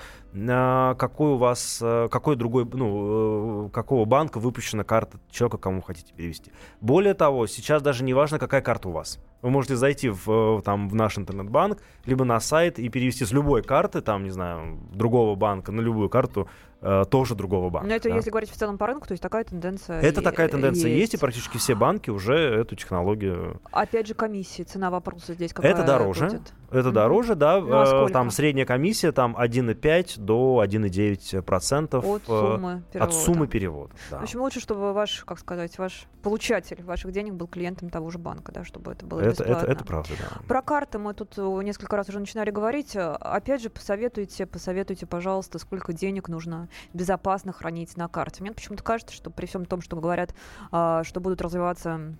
какой 0.98 1.32
у 1.32 1.38
вас, 1.38 1.80
э, 1.82 2.08
какой 2.12 2.36
другой, 2.36 2.68
ну, 2.72 3.68
э, 3.68 3.70
какого 3.72 4.06
банка 4.06 4.39
выпущена 4.39 4.84
карта 4.84 5.20
человека, 5.32 5.58
кому 5.58 5.82
хотите 5.82 6.13
перевести. 6.13 6.51
Более 6.82 7.13
того, 7.13 7.48
сейчас 7.48 7.82
даже 7.82 8.04
не 8.04 8.13
важно, 8.13 8.38
какая 8.38 8.62
карта 8.62 8.89
у 8.89 8.92
вас. 8.92 9.20
Вы 9.42 9.50
можете 9.50 9.78
зайти 9.78 10.10
в, 10.10 10.30
э, 10.30 10.62
там, 10.63 10.89
в 10.89 10.96
наш 10.96 11.18
интернет-банк, 11.18 11.82
либо 12.06 12.25
на 12.25 12.39
сайт 12.39 12.78
и 12.78 12.89
перевести 12.89 13.25
с 13.25 13.32
любой 13.32 13.63
карты, 13.63 14.01
там, 14.01 14.24
не 14.24 14.32
знаю, 14.32 14.80
другого 14.94 15.36
банка 15.36 15.72
на 15.72 15.82
любую 15.82 16.10
карту, 16.10 16.50
э, 16.81 17.03
тоже 17.09 17.36
другого 17.36 17.69
банка. 17.69 17.88
Но 17.89 17.95
это 17.95 18.09
да. 18.09 18.15
если 18.15 18.29
говорить 18.29 18.50
в 18.50 18.55
целом 18.55 18.77
по 18.77 18.88
рынку, 18.88 19.07
то 19.07 19.12
есть 19.13 19.21
такая 19.21 19.43
тенденция 19.43 20.01
Это 20.01 20.21
и- 20.21 20.24
такая 20.24 20.48
тенденция 20.48 20.91
есть. 20.91 21.13
и 21.13 21.17
практически 21.17 21.57
все 21.57 21.75
банки 21.75 22.09
уже 22.09 22.36
эту 22.38 22.75
технологию 22.75 23.59
Опять 23.71 24.07
же, 24.07 24.13
комиссии, 24.13 24.63
цена 24.63 24.89
вопроса 24.89 25.33
здесь 25.33 25.53
какая 25.53 25.71
Это 25.74 25.83
дороже. 25.83 26.25
будет? 26.27 26.53
Это 26.71 26.91
дороже, 26.91 27.35
да. 27.35 27.59
Ну, 27.59 27.67
а 27.71 28.07
э? 28.07 28.11
Там 28.11 28.31
средняя 28.31 28.65
комиссия 28.65 29.11
там 29.11 29.35
1,5 29.35 30.19
до 30.19 30.63
1,9 30.63 31.41
процентов 31.41 32.05
От 32.05 32.23
э, 32.23 32.25
суммы 32.25 32.83
перевода. 32.91 33.03
от 33.03 33.13
суммы 33.13 33.47
перевода. 33.47 33.93
да. 34.11 34.19
В 34.19 34.23
общем, 34.23 34.41
лучше, 34.41 34.59
чтобы 34.59 34.93
ваш, 34.93 35.23
как 35.25 35.39
сказать, 35.39 35.77
ваш 35.77 36.05
получатель 36.21 36.83
ваших 36.83 37.11
денег 37.11 37.33
был 37.33 37.47
клиентом 37.47 37.89
того 37.89 38.09
же 38.09 38.17
банка, 38.17 38.51
да, 38.51 38.63
чтобы 38.63 38.91
это 38.91 39.05
было 39.05 39.21
это, 39.21 39.43
это, 39.43 39.43
бесплатно. 39.43 39.71
это 39.71 39.85
правда, 39.85 40.09
да. 40.19 40.41
Про 40.47 40.61
карты 40.61 40.99
мы 40.99 41.13
тут 41.13 41.33
э, 41.38 41.41
несколько 41.63 41.95
раз 41.95 42.09
уже 42.09 42.19
начинали 42.19 42.51
говорить. 42.51 42.95
Опять 42.95 43.61
же, 43.61 43.69
посоветуйте, 43.69 44.45
посоветуйте, 44.45 45.05
пожалуйста, 45.05 45.59
сколько 45.59 45.93
денег 45.93 46.27
нужно 46.29 46.69
безопасно 46.93 47.51
хранить 47.51 47.95
на 47.97 48.07
карте. 48.07 48.41
Мне 48.41 48.51
почему-то 48.51 48.83
кажется, 48.83 49.13
что 49.13 49.29
при 49.29 49.45
всем 49.45 49.65
том, 49.65 49.81
что 49.81 49.95
говорят, 49.95 50.35
а, 50.71 51.03
что 51.03 51.19
будут 51.19 51.41
развиваться 51.41 52.15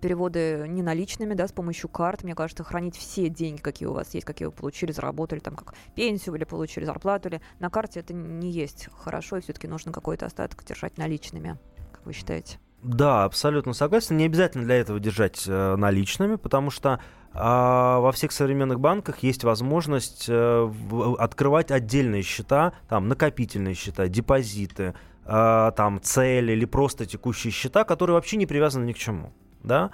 переводы 0.00 0.66
не 0.68 0.82
наличными, 0.82 1.34
да, 1.34 1.46
с 1.46 1.52
помощью 1.52 1.88
карт. 1.88 2.24
Мне 2.24 2.34
кажется, 2.34 2.64
хранить 2.64 2.96
все 2.96 3.28
деньги, 3.28 3.60
какие 3.60 3.88
у 3.88 3.92
вас 3.92 4.14
есть, 4.14 4.26
какие 4.26 4.46
вы 4.46 4.52
получили, 4.52 4.92
заработали, 4.92 5.38
там, 5.38 5.54
как 5.54 5.74
пенсию 5.94 6.34
или 6.34 6.44
получили 6.44 6.84
зарплату, 6.84 7.28
или 7.28 7.40
на 7.60 7.70
карте 7.70 8.00
это 8.00 8.12
не 8.12 8.50
есть 8.50 8.88
хорошо, 8.96 9.36
и 9.36 9.40
все-таки 9.40 9.68
нужно 9.68 9.92
какой-то 9.92 10.26
остаток 10.26 10.64
держать 10.64 10.98
наличными. 10.98 11.58
Как 11.92 12.04
вы 12.04 12.12
считаете? 12.12 12.58
Да, 12.82 13.24
абсолютно 13.24 13.72
согласен. 13.72 14.16
Не 14.16 14.26
обязательно 14.26 14.64
для 14.64 14.76
этого 14.76 15.00
держать 15.00 15.44
э, 15.46 15.76
наличными, 15.76 16.36
потому 16.36 16.70
что 16.70 17.00
э, 17.32 17.38
во 17.38 18.12
всех 18.12 18.30
современных 18.30 18.78
банках 18.78 19.18
есть 19.24 19.42
возможность 19.42 20.26
э, 20.28 20.72
открывать 21.18 21.72
отдельные 21.72 22.22
счета, 22.22 22.72
там 22.88 23.08
накопительные 23.08 23.74
счета, 23.74 24.06
депозиты, 24.06 24.94
э, 25.24 25.72
там 25.76 26.00
цели 26.00 26.52
или 26.52 26.64
просто 26.66 27.04
текущие 27.04 27.52
счета, 27.52 27.82
которые 27.82 28.14
вообще 28.14 28.36
не 28.36 28.46
привязаны 28.46 28.84
ни 28.84 28.92
к 28.92 28.98
чему 28.98 29.32
да. 29.62 29.90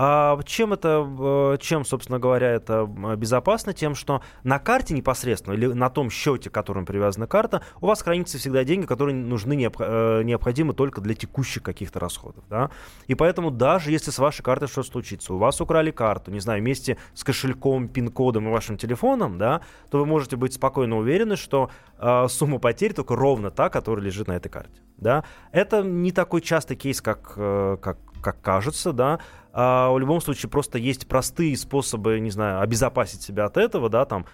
А 0.00 0.38
чем 0.44 0.74
это, 0.74 1.04
э, 1.18 1.56
чем, 1.60 1.84
собственно 1.84 2.18
говоря, 2.18 2.52
это 2.52 2.86
безопасно? 3.16 3.72
Тем, 3.72 3.94
что 3.94 4.22
на 4.44 4.58
карте 4.58 4.94
непосредственно 4.94 5.54
или 5.54 5.66
на 5.66 5.90
том 5.90 6.10
счете, 6.10 6.50
к 6.50 6.54
которому 6.54 6.86
привязана 6.86 7.26
карта, 7.26 7.62
у 7.80 7.86
вас 7.86 8.02
хранятся 8.02 8.38
всегда 8.38 8.64
деньги, 8.64 8.86
которые 8.86 9.16
нужны, 9.16 9.54
э, 9.54 10.22
необходимы 10.22 10.74
только 10.74 11.00
для 11.00 11.14
текущих 11.14 11.62
каких-то 11.62 11.98
расходов, 11.98 12.44
да. 12.48 12.70
И 13.06 13.14
поэтому 13.14 13.50
даже 13.50 13.90
если 13.90 14.10
с 14.10 14.18
вашей 14.18 14.42
картой 14.42 14.68
что-то 14.68 14.88
случится, 14.88 15.34
у 15.34 15.38
вас 15.38 15.60
украли 15.60 15.90
карту, 15.90 16.30
не 16.30 16.40
знаю, 16.40 16.60
вместе 16.60 16.98
с 17.14 17.24
кошельком, 17.24 17.88
пин-кодом 17.88 18.46
и 18.46 18.50
вашим 18.50 18.76
телефоном, 18.76 19.38
да, 19.38 19.62
то 19.90 19.98
вы 19.98 20.06
можете 20.06 20.36
быть 20.36 20.52
спокойно 20.52 20.98
уверены, 20.98 21.36
что 21.36 21.70
э, 21.98 22.28
сумма 22.28 22.58
потерь 22.58 22.92
только 22.92 23.16
ровно 23.16 23.50
та, 23.50 23.70
которая 23.70 24.04
лежит 24.04 24.28
на 24.28 24.32
этой 24.32 24.48
карте, 24.48 24.80
да. 24.98 25.24
Это 25.52 25.82
не 25.82 26.12
такой 26.12 26.40
частый 26.40 26.76
кейс, 26.76 27.00
как, 27.00 27.32
э, 27.36 27.76
как 27.80 27.98
как 28.20 28.40
кажется, 28.40 28.92
да. 28.92 29.20
А 29.52 29.90
в 29.90 29.98
любом 29.98 30.20
случае 30.20 30.50
просто 30.50 30.78
есть 30.78 31.08
простые 31.08 31.56
способы, 31.56 32.20
не 32.20 32.30
знаю, 32.30 32.60
обезопасить 32.60 33.22
себя 33.22 33.46
от 33.46 33.56
этого, 33.56 33.88
да, 33.88 34.04
там 34.04 34.26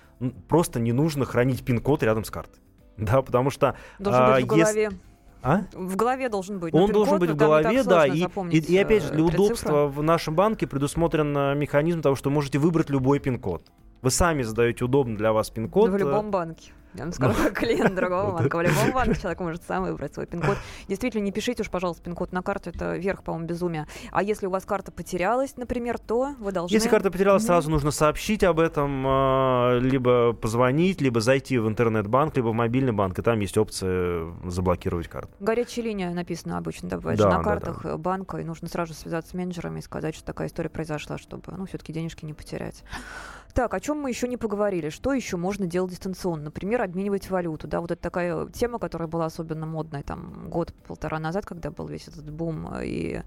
просто 0.49 0.81
не 0.81 0.93
нужно 0.93 1.25
хранить 1.25 1.65
пин-код 1.65 2.03
рядом 2.03 2.25
с 2.25 2.31
картой, 2.31 2.61
да, 2.97 3.23
потому 3.23 3.51
что 3.51 3.77
должен 3.99 4.23
а, 4.23 4.35
быть 4.35 4.45
в 4.45 4.47
голове. 4.49 4.83
Если... 4.83 4.99
А? 5.43 5.61
В 5.75 5.97
голове 5.97 6.31
должен 6.31 6.59
быть. 6.59 6.75
Он 6.75 6.91
должен 6.91 7.19
быть 7.19 7.31
в 7.31 7.37
голове, 7.37 7.85
да. 7.85 8.07
И, 8.07 8.27
и, 8.51 8.59
и 8.59 8.79
опять 8.79 9.03
же, 9.03 9.13
для 9.13 9.25
удобства 9.25 9.87
в 9.87 10.03
нашем 10.03 10.35
банке 10.35 10.67
предусмотрен 10.67 11.37
э, 11.37 11.55
механизм 11.55 12.01
того, 12.01 12.17
что 12.17 12.31
можете 12.31 12.59
выбрать 12.59 12.89
любой 12.89 13.19
пин-код. 13.19 13.63
Вы 14.05 14.11
сами 14.11 14.43
задаете 14.43 14.85
удобный 14.85 15.17
для 15.17 15.33
вас 15.33 15.49
пин-код. 15.49 15.91
В 15.91 15.97
любом 15.97 16.31
банке. 16.31 16.73
Я 16.93 17.05
вам 17.05 17.13
скажу, 17.13 17.35
как 17.43 17.59
клиент 17.59 17.95
другого 17.95 18.33
банка. 18.33 18.59
В 18.59 18.61
любом 18.61 18.93
банке 18.95 19.19
человек 19.19 19.41
может 19.41 19.63
сам 19.65 19.85
выбрать 19.85 20.13
свой 20.13 20.27
пин-код. 20.27 20.59
Действительно, 20.89 21.23
не 21.23 21.33
пишите 21.33 21.63
уж, 21.63 21.71
пожалуйста, 21.71 22.03
пин-код 22.03 22.31
на 22.33 22.43
карту. 22.43 22.69
Это 22.69 22.99
верх, 22.99 23.23
по-моему, 23.23 23.47
безумия. 23.47 23.89
А 24.13 24.23
если 24.23 24.47
у 24.47 24.51
вас 24.51 24.67
карта 24.67 24.93
потерялась, 24.93 25.57
например, 25.57 25.99
то 25.99 26.35
вы 26.39 26.53
должны... 26.53 26.75
Если 26.75 26.91
карта 26.91 27.11
потерялась, 27.11 27.43
mm-hmm. 27.43 27.47
сразу 27.47 27.71
нужно 27.71 27.93
сообщить 27.93 28.45
об 28.45 28.61
этом, 28.61 29.05
а, 29.07 29.79
либо 29.79 30.35
позвонить, 30.35 31.01
либо 31.01 31.23
зайти 31.23 31.57
в 31.57 31.67
интернет-банк, 31.67 32.37
либо 32.37 32.49
в 32.49 32.55
мобильный 32.55 32.93
банк, 32.93 33.19
и 33.19 33.23
там 33.23 33.41
есть 33.41 33.57
опция 33.57 34.35
заблокировать 34.45 35.09
карту. 35.09 35.31
Горячая 35.41 35.87
линия 35.87 36.11
написано 36.11 36.59
обычно, 36.59 36.91
да, 36.91 36.97
бывает 36.99 37.19
да, 37.19 37.39
на 37.39 37.43
картах 37.43 37.83
да, 37.83 37.93
да. 37.93 37.97
банка, 37.97 38.37
и 38.37 38.45
нужно 38.45 38.69
сразу 38.69 38.93
связаться 38.93 39.31
с 39.31 39.35
менеджерами 39.35 39.79
и 39.79 39.83
сказать, 39.83 40.15
что 40.15 40.27
такая 40.27 40.49
история 40.49 40.69
произошла, 40.69 41.17
чтобы, 41.17 41.43
ну, 41.57 41.65
все-таки 41.65 41.93
денежки 41.95 42.27
не 42.27 42.35
потерять. 42.35 42.85
Так, 43.55 43.73
о 43.73 43.79
чем 43.79 44.01
мы 44.01 44.11
еще 44.11 44.27
не 44.27 44.37
поговорили? 44.37 44.89
Что 44.89 45.13
еще 45.13 45.37
можно 45.37 45.67
делать 45.67 45.93
дистанционно? 45.93 46.45
Например, 46.45 46.83
обменивать 46.83 47.31
валюту. 47.31 47.69
Да, 47.69 47.81
вот 47.81 47.93
это 47.93 48.03
такая 48.03 48.47
тема, 48.49 48.81
которая 48.81 49.07
была 49.07 49.27
особенно 49.27 49.65
модной 49.65 50.03
там 50.03 50.51
год-полтора 50.51 51.21
назад, 51.21 51.47
когда 51.47 51.71
был 51.71 51.87
весь 51.87 52.09
этот 52.09 52.29
бум 52.31 52.69
и 52.83 53.23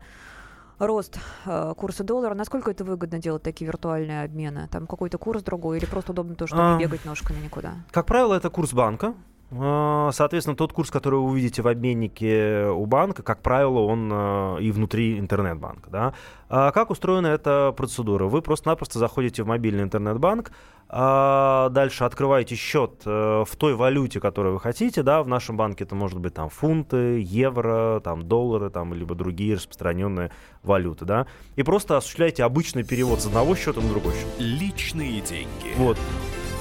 рост 0.80 1.18
э, 1.46 1.74
курса 1.78 2.04
доллара. 2.04 2.34
Насколько 2.34 2.72
это 2.72 2.84
выгодно 2.84 3.20
делать 3.20 3.42
такие 3.42 3.68
виртуальные 3.68 4.24
обмены? 4.24 4.68
Там 4.70 4.86
какой-то 4.86 5.18
курс 5.18 5.44
другой 5.44 5.78
или 5.78 5.86
просто 5.86 6.12
удобно 6.12 6.36
то, 6.36 6.46
что 6.46 6.76
а, 6.76 6.78
бегать 6.78 7.06
ножками 7.06 7.40
никуда? 7.40 7.76
Как 7.92 8.06
правило, 8.06 8.34
это 8.34 8.50
курс 8.50 8.74
банка. 8.74 9.14
А, 9.52 10.10
соответственно, 10.12 10.58
тот 10.58 10.74
курс, 10.74 10.92
который 10.92 11.20
вы 11.20 11.26
увидите 11.26 11.62
в 11.62 11.68
обменнике 11.68 12.68
у 12.68 12.86
банка, 12.86 13.24
как 13.24 13.42
правило, 13.42 13.80
он 13.80 14.10
а, 14.12 14.58
и 14.58 14.72
внутри 14.72 15.18
интернет-банка. 15.20 15.90
Да? 15.90 16.14
А 16.50 16.72
как 16.72 16.90
устроена 16.90 17.28
эта 17.28 17.74
процедура? 17.76 18.26
Вы 18.26 18.42
просто-напросто 18.42 19.00
заходите 19.00 19.44
в 19.44 19.48
мобильный 19.48 19.84
интернет-банк, 19.84 20.52
дальше 20.90 22.06
открываете 22.06 22.56
счет 22.56 23.02
э, 23.06 23.44
в 23.46 23.56
той 23.58 23.76
валюте, 23.76 24.22
которую 24.22 24.54
вы 24.54 24.62
хотите. 24.62 25.04
Да? 25.04 25.22
В 25.22 25.28
нашем 25.28 25.58
банке 25.58 25.84
это 25.84 25.96
может 25.96 26.18
быть 26.20 26.34
там, 26.34 26.50
фунты, 26.50 27.20
евро, 27.20 28.00
там, 28.02 28.26
доллары, 28.26 28.70
там, 28.70 28.94
либо 28.94 29.14
другие 29.14 29.56
распространенные 29.56 30.32
валюты. 30.64 31.04
Да? 31.04 31.28
И 31.58 31.64
просто 31.64 31.98
осуществляете 31.98 32.46
обычный 32.46 32.84
перевод 32.84 33.20
с 33.20 33.26
одного 33.26 33.54
счета 33.56 33.82
на 33.82 33.90
другой 33.90 34.14
счет. 34.14 34.28
Личные 34.40 35.20
деньги. 35.20 35.74
Вот. 35.76 35.98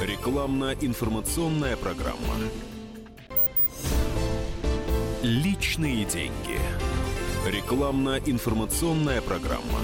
Рекламно-информационная 0.03 1.77
программа. 1.77 2.35
Личные 5.23 6.05
деньги. 6.05 6.61
Рекламно-информационная 7.47 9.23
программа. 9.23 9.81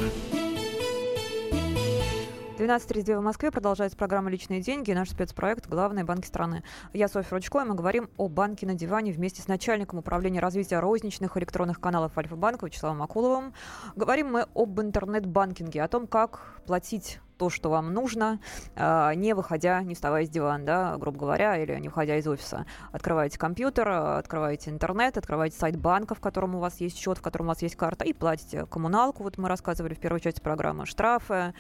12.32 2.58 3.18
в 3.18 3.22
Москве. 3.22 3.50
Продолжается 3.50 3.96
программа 3.96 4.30
«Личные 4.30 4.60
деньги» 4.60 4.92
наш 4.92 5.08
спецпроект 5.08 5.66
«Главные 5.66 6.04
банки 6.04 6.26
страны». 6.26 6.62
Я 6.92 7.08
Софья 7.08 7.30
Ручко, 7.30 7.60
и 7.60 7.64
мы 7.64 7.74
говорим 7.74 8.10
о 8.18 8.28
банке 8.28 8.66
на 8.66 8.74
диване 8.74 9.10
вместе 9.10 9.40
с 9.40 9.48
начальником 9.48 10.00
управления 10.00 10.40
развития 10.40 10.80
розничных 10.80 11.34
электронных 11.38 11.80
каналов 11.80 12.16
Альфа-банка 12.18 12.66
Вячеславом 12.66 13.02
Акуловым. 13.02 13.54
Говорим 13.96 14.32
мы 14.32 14.46
об 14.54 14.78
интернет-банкинге, 14.80 15.82
о 15.82 15.88
том, 15.88 16.06
как 16.06 16.60
платить 16.66 17.20
то, 17.42 17.50
что 17.50 17.70
вам 17.70 17.92
нужно, 17.92 18.38
а, 18.76 19.12
не 19.16 19.34
выходя, 19.34 19.82
не 19.82 19.96
вставая 19.96 20.26
с 20.26 20.28
дивана, 20.28 20.64
да, 20.64 20.96
грубо 20.96 21.18
говоря, 21.18 21.56
или 21.60 21.76
не 21.80 21.88
выходя 21.88 22.16
из 22.16 22.28
офиса. 22.28 22.66
Открываете 22.92 23.36
компьютер, 23.36 23.88
открываете 23.88 24.70
интернет, 24.70 25.18
открываете 25.18 25.58
сайт 25.58 25.76
банка, 25.76 26.14
в 26.14 26.20
котором 26.20 26.54
у 26.54 26.60
вас 26.60 26.80
есть 26.80 26.96
счет, 26.96 27.18
в 27.18 27.20
котором 27.20 27.46
у 27.46 27.48
вас 27.48 27.60
есть 27.62 27.74
карта, 27.74 28.04
и 28.04 28.12
платите 28.12 28.64
коммуналку, 28.66 29.24
вот 29.24 29.38
мы 29.38 29.48
рассказывали 29.48 29.94
в 29.94 29.98
первой 29.98 30.20
части 30.20 30.40
программы, 30.40 30.86
штрафы 30.86 31.52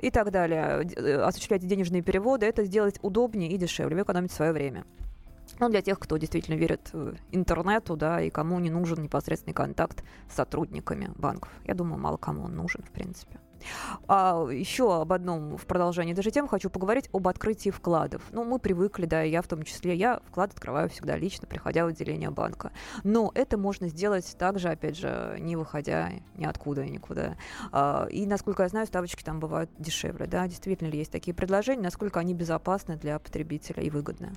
и 0.00 0.10
так 0.10 0.32
далее. 0.32 0.84
Э, 0.96 1.22
осуществляете 1.22 1.68
денежные 1.68 2.02
переводы, 2.02 2.46
это 2.46 2.64
сделать 2.64 2.98
удобнее 3.00 3.52
и 3.52 3.56
дешевле, 3.56 3.94
вы 3.94 4.02
экономите 4.02 4.34
свое 4.34 4.50
время. 4.50 4.84
Ну, 5.58 5.68
для 5.68 5.82
тех, 5.82 5.98
кто 5.98 6.16
действительно 6.16 6.54
верит 6.54 6.92
интернету, 7.32 7.96
да, 7.96 8.20
и 8.20 8.30
кому 8.30 8.58
не 8.60 8.70
нужен 8.70 9.02
непосредственный 9.02 9.54
контакт 9.54 10.02
с 10.30 10.36
сотрудниками 10.36 11.10
банков. 11.16 11.50
Я 11.64 11.74
думаю, 11.74 12.00
мало 12.00 12.16
кому 12.16 12.44
он 12.44 12.56
нужен, 12.56 12.82
в 12.82 12.90
принципе. 12.90 13.38
А 14.08 14.46
еще 14.50 15.00
об 15.00 15.12
одном 15.12 15.56
в 15.56 15.66
продолжении 15.66 16.14
даже 16.14 16.30
тем 16.30 16.48
хочу 16.48 16.70
поговорить 16.70 17.08
об 17.12 17.28
открытии 17.28 17.70
вкладов. 17.70 18.22
Ну, 18.32 18.44
мы 18.44 18.58
привыкли, 18.58 19.06
да, 19.06 19.22
я 19.22 19.42
в 19.42 19.48
том 19.48 19.62
числе, 19.62 19.94
я 19.94 20.20
вклад 20.26 20.52
открываю 20.52 20.88
всегда 20.88 21.16
лично, 21.16 21.46
приходя 21.46 21.84
в 21.84 21.88
отделение 21.88 22.30
банка. 22.30 22.72
Но 23.04 23.30
это 23.34 23.58
можно 23.58 23.88
сделать 23.88 24.36
также, 24.38 24.68
опять 24.68 24.96
же, 24.96 25.36
не 25.40 25.56
выходя 25.56 26.10
ниоткуда 26.36 26.82
и 26.82 26.90
никуда. 26.90 27.36
А, 27.72 28.06
и, 28.10 28.26
насколько 28.26 28.62
я 28.62 28.68
знаю, 28.68 28.86
ставочки 28.86 29.22
там 29.22 29.40
бывают 29.40 29.70
дешевле, 29.78 30.26
да, 30.26 30.46
действительно 30.46 30.88
ли 30.88 30.98
есть 30.98 31.12
такие 31.12 31.34
предложения, 31.34 31.82
насколько 31.82 32.20
они 32.20 32.34
безопасны 32.34 32.96
для 32.96 33.18
потребителя 33.18 33.82
и 33.82 33.90
выгодны. 33.90 34.32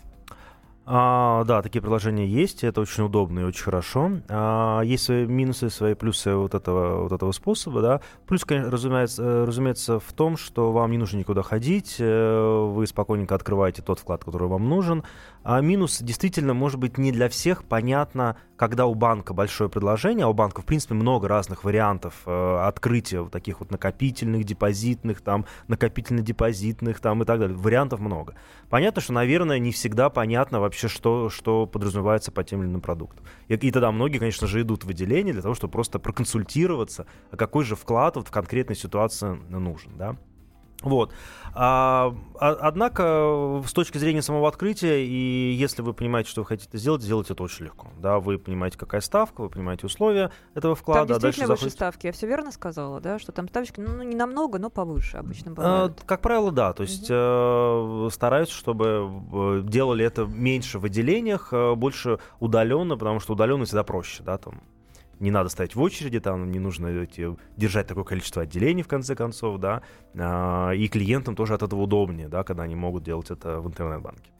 А, 0.86 1.46
да, 1.46 1.62
такие 1.62 1.82
приложения 1.82 2.28
есть, 2.28 2.64
это 2.66 2.82
очень 2.82 3.04
удобно 3.06 3.40
и 3.40 3.44
очень 3.44 3.64
хорошо. 3.64 4.12
А, 4.28 4.82
есть 4.82 5.06
свои 5.06 5.26
минусы, 5.26 5.70
свои 5.70 5.94
плюсы 5.94 6.36
вот 6.36 6.54
этого, 6.54 7.04
вот 7.04 7.12
этого 7.14 7.32
способа, 7.32 7.82
да. 7.82 8.02
Плюс, 8.28 8.44
конечно, 8.44 8.70
разумеется, 8.70 9.24
э, 9.24 9.46
разумеется, 9.46 10.00
в 10.00 10.12
том, 10.12 10.36
что 10.36 10.74
вам 10.74 10.92
не 10.92 10.98
нужно 10.98 11.20
никуда 11.20 11.42
ходить, 11.42 11.96
э, 12.00 12.68
вы 12.70 12.86
спокойненько 12.86 13.34
открываете 13.34 13.82
тот 13.82 14.00
вклад, 14.00 14.26
который 14.26 14.50
вам 14.50 14.68
нужен. 14.68 15.04
А 15.44 15.62
минус 15.62 16.02
действительно 16.02 16.54
может 16.54 16.80
быть 16.80 16.98
не 16.98 17.12
для 17.12 17.28
всех 17.28 17.64
понятно, 17.66 18.38
когда 18.56 18.86
у 18.86 18.96
банка 18.96 19.34
большое 19.34 19.70
предложение, 19.70 20.26
а 20.26 20.30
у 20.30 20.34
банка, 20.34 20.62
в 20.62 20.66
принципе, 20.66 20.94
много 20.94 21.28
разных 21.28 21.66
вариантов 21.66 22.14
э, 22.26 22.58
открытия 22.66 23.22
вот 23.22 23.32
таких 23.32 23.60
вот 23.60 23.70
накопительных, 23.70 24.46
депозитных, 24.46 25.20
там, 25.20 25.46
накопительно-депозитных, 25.68 27.00
там 27.02 27.24
и 27.24 27.26
так 27.26 27.40
далее. 27.40 27.58
Вариантов 27.58 28.00
много. 28.00 28.36
Понятно, 28.70 29.02
что, 29.02 29.12
наверное, 29.12 29.60
не 29.60 29.72
всегда 29.72 30.10
понятно 30.10 30.62
вообще, 30.62 30.73
что, 30.74 31.30
что 31.30 31.66
подразумевается 31.66 32.32
по 32.32 32.44
тем 32.44 32.62
или 32.62 32.70
иным 32.70 32.82
продуктам. 32.82 33.26
И, 33.48 33.54
и 33.54 33.72
тогда 33.72 33.92
многие, 33.92 34.18
конечно 34.18 34.48
же, 34.48 34.62
идут 34.62 34.84
в 34.84 34.90
отделение 34.90 35.34
для 35.34 35.42
того, 35.42 35.54
чтобы 35.54 35.72
просто 35.72 36.00
проконсультироваться, 36.00 37.06
а 37.32 37.38
какой 37.38 37.64
же 37.64 37.76
вклад 37.76 38.16
вот 38.16 38.28
в 38.28 38.32
конкретной 38.32 38.76
ситуации 38.76 39.38
нужен, 39.50 39.98
да. 39.98 40.18
Вот. 40.84 41.12
А, 41.56 42.16
а, 42.40 42.58
однако, 42.62 43.62
с 43.66 43.74
точки 43.74 44.00
зрения 44.00 44.22
самого 44.22 44.48
открытия, 44.48 45.06
и 45.06 45.54
если 45.54 45.84
вы 45.84 45.94
понимаете, 45.94 46.30
что 46.30 46.42
вы 46.42 46.48
хотите 46.48 46.78
сделать, 46.78 47.04
сделать 47.04 47.30
это 47.30 47.44
очень 47.44 47.66
легко. 47.66 47.90
Да, 48.00 48.20
вы 48.20 48.40
понимаете, 48.40 48.78
какая 48.78 49.02
ставка, 49.02 49.42
вы 49.42 49.50
понимаете 49.50 49.86
условия 49.86 50.32
этого 50.56 50.76
вклада. 50.76 51.14
Там 51.14 51.20
действительно 51.20 51.46
а 51.46 51.50
выше 51.50 51.60
заходите... 51.62 51.76
ставки, 51.76 52.06
я 52.08 52.12
все 52.12 52.28
верно 52.28 52.52
сказала, 52.52 53.00
да, 53.00 53.20
что 53.20 53.32
там 53.32 53.48
ставочки, 53.48 53.80
ну, 53.80 54.02
не 54.02 54.16
намного, 54.16 54.58
но 54.58 54.72
повыше 54.72 55.18
обычно 55.18 55.52
бывают. 55.52 56.00
А, 56.02 56.06
как 56.06 56.22
правило, 56.22 56.52
да, 56.52 56.74
то 56.74 56.84
есть 56.84 57.10
угу. 57.12 58.08
э, 58.08 58.10
стараются, 58.12 58.56
чтобы 58.56 59.12
э, 59.32 59.62
делали 59.64 60.04
это 60.04 60.26
меньше 60.26 60.80
в 60.80 60.86
отделениях, 60.86 61.50
э, 61.52 61.76
больше 61.76 62.18
удаленно, 62.40 62.98
потому 62.98 63.20
что 63.20 63.34
удаленно 63.34 63.66
всегда 63.66 63.84
проще, 63.84 64.24
да, 64.24 64.40
там 64.40 64.62
не 65.24 65.32
надо 65.32 65.50
стоять 65.50 65.76
в 65.76 65.82
очереди, 65.82 66.20
там 66.20 66.52
не 66.52 66.60
нужно 66.60 67.08
держать 67.58 67.88
такое 67.88 68.04
количество 68.04 68.44
отделений 68.44 68.84
в 68.84 68.88
конце 68.88 69.16
концов, 69.16 69.58
да, 69.60 69.82
а, 70.16 70.72
и 70.72 70.88
клиентам 70.90 71.36
тоже 71.36 71.54
от 71.54 71.64
этого 71.64 71.82
удобнее, 71.82 72.28
да, 72.28 72.44
когда 72.44 72.64
они 72.64 72.76
могут 72.76 73.04
делать 73.04 73.32
это 73.32 73.62
в 73.62 73.68
интернет-банке. 73.68 74.32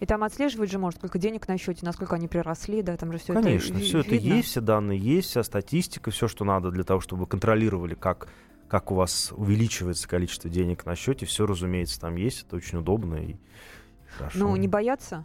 И 0.00 0.06
там 0.06 0.24
отслеживать 0.24 0.70
же 0.70 0.78
может, 0.78 0.98
сколько 0.98 1.18
денег 1.18 1.46
на 1.46 1.56
счете, 1.56 1.86
насколько 1.86 2.16
они 2.16 2.26
приросли, 2.26 2.82
да, 2.82 2.96
там 2.96 3.12
же 3.12 3.18
все 3.18 3.32
Конечно, 3.32 3.76
это 3.76 3.84
все 3.84 4.00
это 4.00 4.10
видно. 4.10 4.34
есть, 4.34 4.48
все 4.48 4.60
данные 4.60 4.98
есть, 4.98 5.30
вся 5.30 5.44
статистика, 5.44 6.10
все, 6.10 6.26
что 6.26 6.44
надо 6.44 6.70
для 6.72 6.82
того, 6.82 7.00
чтобы 7.00 7.26
контролировали, 7.26 7.94
как, 7.94 8.28
как 8.68 8.90
у 8.90 8.96
вас 8.96 9.32
увеличивается 9.36 10.08
количество 10.08 10.50
денег 10.50 10.84
на 10.84 10.96
счете, 10.96 11.26
все, 11.26 11.46
разумеется, 11.46 12.00
там 12.00 12.16
есть, 12.16 12.44
это 12.44 12.56
очень 12.56 12.78
удобно 12.78 13.14
и 13.14 13.36
хорошо. 14.18 14.38
Ну, 14.38 14.56
не 14.56 14.66
бояться? 14.66 15.24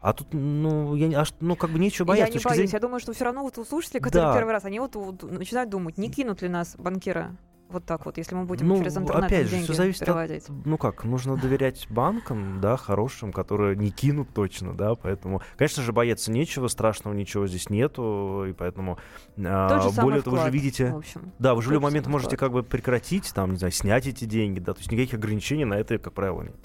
А 0.00 0.12
тут, 0.12 0.28
ну, 0.32 0.94
я, 0.94 1.08
не- 1.08 1.16
а, 1.16 1.24
ну, 1.40 1.56
как 1.56 1.70
бы 1.70 1.78
нечего 1.78 2.06
бояться. 2.06 2.32
я 2.34 2.38
не 2.38 2.44
боюсь. 2.44 2.56
зрения- 2.56 2.72
Я 2.72 2.78
думаю, 2.80 3.00
что 3.00 3.12
все 3.12 3.24
равно 3.24 3.42
вот 3.42 3.58
у 3.58 3.64
слушателей, 3.64 4.00
которые 4.00 4.28
Да. 4.28 4.34
первый 4.36 4.52
раз, 4.52 4.64
они 4.64 4.78
вот, 4.78 4.94
вот 4.94 5.22
начинают 5.24 5.70
думать, 5.70 5.98
не 5.98 6.08
кинут 6.08 6.40
ли 6.42 6.48
нас 6.48 6.76
банкиры 6.78 7.30
вот 7.68 7.84
так 7.84 8.06
вот, 8.06 8.16
если 8.16 8.34
мы 8.34 8.44
будем 8.44 8.66
Ну, 8.68 8.78
через 8.78 8.96
интернет 8.96 9.24
опять 9.24 9.44
же, 9.46 9.50
деньги 9.50 9.64
всё 9.64 9.74
зависит 9.74 10.00
от- 10.02 10.06
переводить. 10.06 10.44
Ну 10.64 10.78
как, 10.78 11.04
нужно 11.04 11.36
доверять 11.36 11.86
банкам, 11.90 12.60
да, 12.62 12.76
хорошим, 12.78 13.30
которые 13.32 13.76
не 13.76 13.90
кинут 13.90 14.28
точно, 14.32 14.72
да, 14.72 14.94
поэтому, 14.94 15.42
конечно 15.58 15.82
же, 15.82 15.92
бояться 15.92 16.30
нечего, 16.32 16.68
страшного 16.68 17.12
ничего 17.12 17.46
здесь 17.48 17.68
нету, 17.68 18.46
и 18.48 18.52
поэтому, 18.54 18.98
а, 19.44 19.80
самый 19.90 20.02
более 20.02 20.22
того, 20.22 20.36
вы 20.36 20.42
же 20.42 20.48
вклад, 20.48 20.54
видите, 20.54 20.92
в 20.92 20.96
общем. 20.96 21.32
да, 21.40 21.54
вы 21.54 21.60
же 21.62 21.68
в 21.68 21.72
любой 21.72 21.90
момент 21.90 22.04
самый 22.06 22.12
можете 22.14 22.36
вклад. 22.36 22.40
как 22.40 22.52
бы 22.52 22.62
прекратить, 22.62 23.34
там, 23.34 23.50
не 23.50 23.56
знаю, 23.58 23.72
снять 23.72 24.06
эти 24.06 24.24
деньги, 24.24 24.60
да, 24.60 24.72
то 24.72 24.78
есть 24.78 24.90
никаких 24.90 25.14
ограничений 25.14 25.64
на 25.66 25.74
это, 25.74 25.98
как 25.98 26.14
правило, 26.14 26.42
нет. 26.42 26.56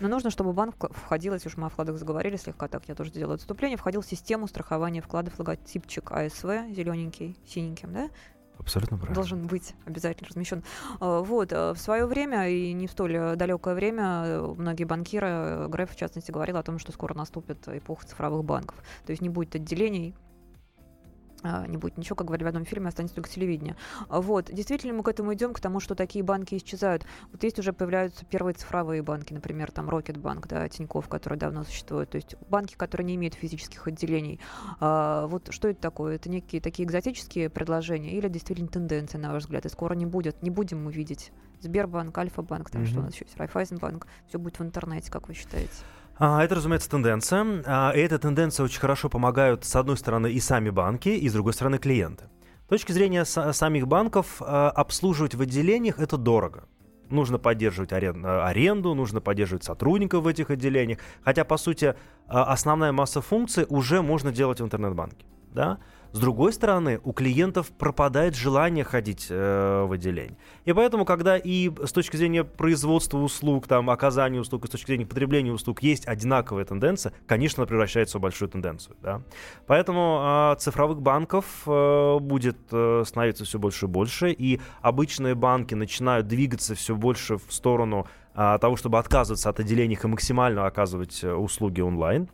Но 0.00 0.08
нужно, 0.08 0.30
чтобы 0.30 0.52
банк 0.52 0.74
входил, 0.90 1.34
если 1.34 1.48
уж 1.48 1.56
мы 1.56 1.66
о 1.66 1.70
вкладах 1.70 1.96
заговорили 1.98 2.36
слегка, 2.36 2.68
так 2.68 2.88
я 2.88 2.94
тоже 2.94 3.10
сделаю 3.10 3.34
отступление, 3.36 3.76
входил 3.76 4.00
в 4.00 4.06
систему 4.06 4.46
страхования 4.46 5.00
вкладов 5.00 5.38
логотипчик 5.38 6.10
АСВ, 6.12 6.44
зелененький, 6.70 7.36
синеньким, 7.46 7.92
да? 7.92 8.10
Абсолютно 8.58 8.96
правильно. 8.96 9.14
должен 9.14 9.46
быть 9.46 9.74
обязательно 9.84 10.28
размещен. 10.28 10.62
А, 11.00 11.20
Вот, 11.20 11.52
а, 11.52 11.74
в 11.74 11.78
свое 11.78 12.06
время, 12.06 12.48
и 12.48 12.72
не 12.72 12.86
в 12.86 12.92
столь 12.92 13.16
э, 13.16 13.36
далекое 13.36 13.74
время, 13.74 14.22
э, 14.24 14.54
многие 14.56 14.84
банкиры, 14.84 15.26
э, 15.28 15.68
Греф 15.68 15.90
в 15.90 15.96
частности, 15.96 16.30
говорил 16.30 16.56
о 16.56 16.62
том, 16.62 16.78
что 16.78 16.92
скоро 16.92 17.14
наступит 17.14 17.66
эпоха 17.68 18.06
цифровых 18.06 18.44
банков. 18.44 18.76
То 19.06 19.10
есть 19.10 19.22
не 19.22 19.28
будет 19.28 19.54
отделений, 19.56 20.14
не 21.66 21.76
будет 21.76 21.98
ничего, 21.98 22.16
как 22.16 22.26
говорили 22.26 22.44
в 22.44 22.48
одном 22.48 22.64
фильме, 22.64 22.88
останется 22.88 23.14
только 23.14 23.28
телевидение. 23.28 23.76
А, 24.08 24.20
Вот, 24.20 24.46
действительно 24.52 24.94
мы 24.94 25.02
к 25.02 25.08
этому 25.08 25.34
идем, 25.34 25.52
к 25.52 25.60
тому, 25.60 25.80
что 25.80 25.94
такие 25.94 26.24
банки 26.24 26.56
исчезают. 26.56 27.04
Вот 27.32 27.42
есть 27.42 27.58
уже 27.58 27.72
появляются 27.72 28.24
первые 28.24 28.54
цифровые 28.54 29.02
банки, 29.02 29.32
например, 29.32 29.70
там 29.70 29.88
Рокетбанк, 29.88 30.46
да, 30.46 30.68
Тинькофф, 30.68 31.08
который 31.08 31.38
давно 31.38 31.64
существует. 31.64 32.10
То 32.10 32.16
есть 32.16 32.36
банки, 32.48 32.74
которые 32.74 33.06
не 33.06 33.14
имеют 33.16 33.34
физических 33.34 33.86
отделений. 33.86 34.40
А, 34.80 35.26
вот 35.26 35.52
что 35.52 35.68
это 35.68 35.80
такое? 35.80 36.16
Это 36.16 36.28
некие 36.30 36.60
такие 36.60 36.86
экзотические 36.86 37.50
предложения 37.50 38.12
или 38.12 38.28
действительно 38.28 38.68
тенденция, 38.68 39.20
на 39.20 39.32
ваш 39.32 39.44
взгляд? 39.44 39.66
И 39.66 39.68
скоро 39.68 39.94
не 39.94 40.06
будет, 40.06 40.42
не 40.42 40.50
будем 40.50 40.84
мы 40.84 40.92
видеть 40.92 41.32
Сбербанк, 41.60 42.16
Альфа-банк, 42.16 42.70
там 42.70 42.86
что 42.86 43.00
у 43.00 43.02
нас 43.02 43.14
еще 43.14 43.24
есть, 43.24 43.36
Райфайзенбанк. 43.36 44.06
Все 44.28 44.38
будет 44.38 44.58
в 44.58 44.62
интернете, 44.62 45.10
как 45.10 45.28
вы 45.28 45.34
считаете? 45.34 45.72
А, 46.16 46.42
Это, 46.44 46.54
разумеется, 46.54 46.88
тенденция. 46.90 47.62
А, 47.66 47.92
И 47.92 47.98
эта 48.00 48.18
тенденция 48.18 48.64
очень 48.64 48.80
хорошо 48.80 49.08
помогают, 49.08 49.64
с 49.64 49.74
одной 49.76 49.96
стороны, 49.96 50.30
и 50.32 50.40
сами 50.40 50.70
банки, 50.70 51.08
и 51.08 51.28
с 51.28 51.32
другой 51.32 51.52
стороны, 51.52 51.78
клиенты. 51.78 52.24
С 52.66 52.68
точки 52.68 52.92
зрения 52.92 53.22
са- 53.24 53.52
самих 53.52 53.86
банков, 53.86 54.40
а, 54.40 54.70
обслуживать 54.70 55.34
в 55.34 55.40
отделениях 55.40 55.98
это 55.98 56.16
дорого. 56.16 56.64
Нужно 57.10 57.38
поддерживать 57.38 57.92
арен- 57.92 58.24
аренду, 58.24 58.94
нужно 58.94 59.20
поддерживать 59.20 59.64
сотрудников 59.64 60.24
в 60.24 60.26
этих 60.26 60.50
отделениях. 60.50 60.98
Хотя, 61.22 61.44
по 61.44 61.58
сути, 61.58 61.94
основная 62.26 62.92
масса 62.92 63.20
функций 63.20 63.66
уже 63.68 64.00
можно 64.00 64.32
делать 64.32 64.60
в 64.60 64.64
интернет-банке. 64.64 65.26
Да? 65.52 65.78
С 66.14 66.20
другой 66.20 66.52
стороны, 66.52 67.00
у 67.02 67.12
клиентов 67.12 67.72
пропадает 67.72 68.36
желание 68.36 68.84
ходить 68.84 69.26
э, 69.30 69.84
в 69.84 69.90
отделение. 69.90 70.36
И 70.64 70.72
поэтому, 70.72 71.04
когда 71.04 71.36
и 71.36 71.72
с 71.84 71.90
точки 71.90 72.16
зрения 72.16 72.44
производства 72.44 73.18
услуг, 73.18 73.66
там, 73.66 73.90
оказания 73.90 74.38
услуг, 74.38 74.64
и 74.64 74.68
с 74.68 74.70
точки 74.70 74.86
зрения 74.86 75.06
потребления 75.06 75.50
услуг 75.50 75.82
есть 75.82 76.06
одинаковая 76.06 76.64
тенденция, 76.66 77.12
конечно, 77.26 77.62
она 77.62 77.66
превращается 77.66 78.18
в 78.18 78.20
большую 78.20 78.48
тенденцию. 78.48 78.96
Да? 79.02 79.22
Поэтому 79.66 80.20
а, 80.22 80.54
цифровых 80.54 81.02
банков 81.02 81.46
э, 81.66 82.18
будет 82.20 82.58
э, 82.70 83.02
становиться 83.04 83.44
все 83.44 83.58
больше 83.58 83.86
и 83.86 83.88
больше, 83.88 84.30
и 84.30 84.60
обычные 84.82 85.34
банки 85.34 85.74
начинают 85.74 86.28
двигаться 86.28 86.76
все 86.76 86.94
больше 86.94 87.38
в 87.38 87.52
сторону 87.52 88.06
а, 88.34 88.58
того, 88.58 88.76
чтобы 88.76 89.00
отказываться 89.00 89.50
от 89.50 89.58
отделений 89.58 89.98
и 90.00 90.06
максимально 90.06 90.66
оказывать 90.66 91.24
э, 91.24 91.34
услуги 91.34 91.80
онлайн. 91.80 92.28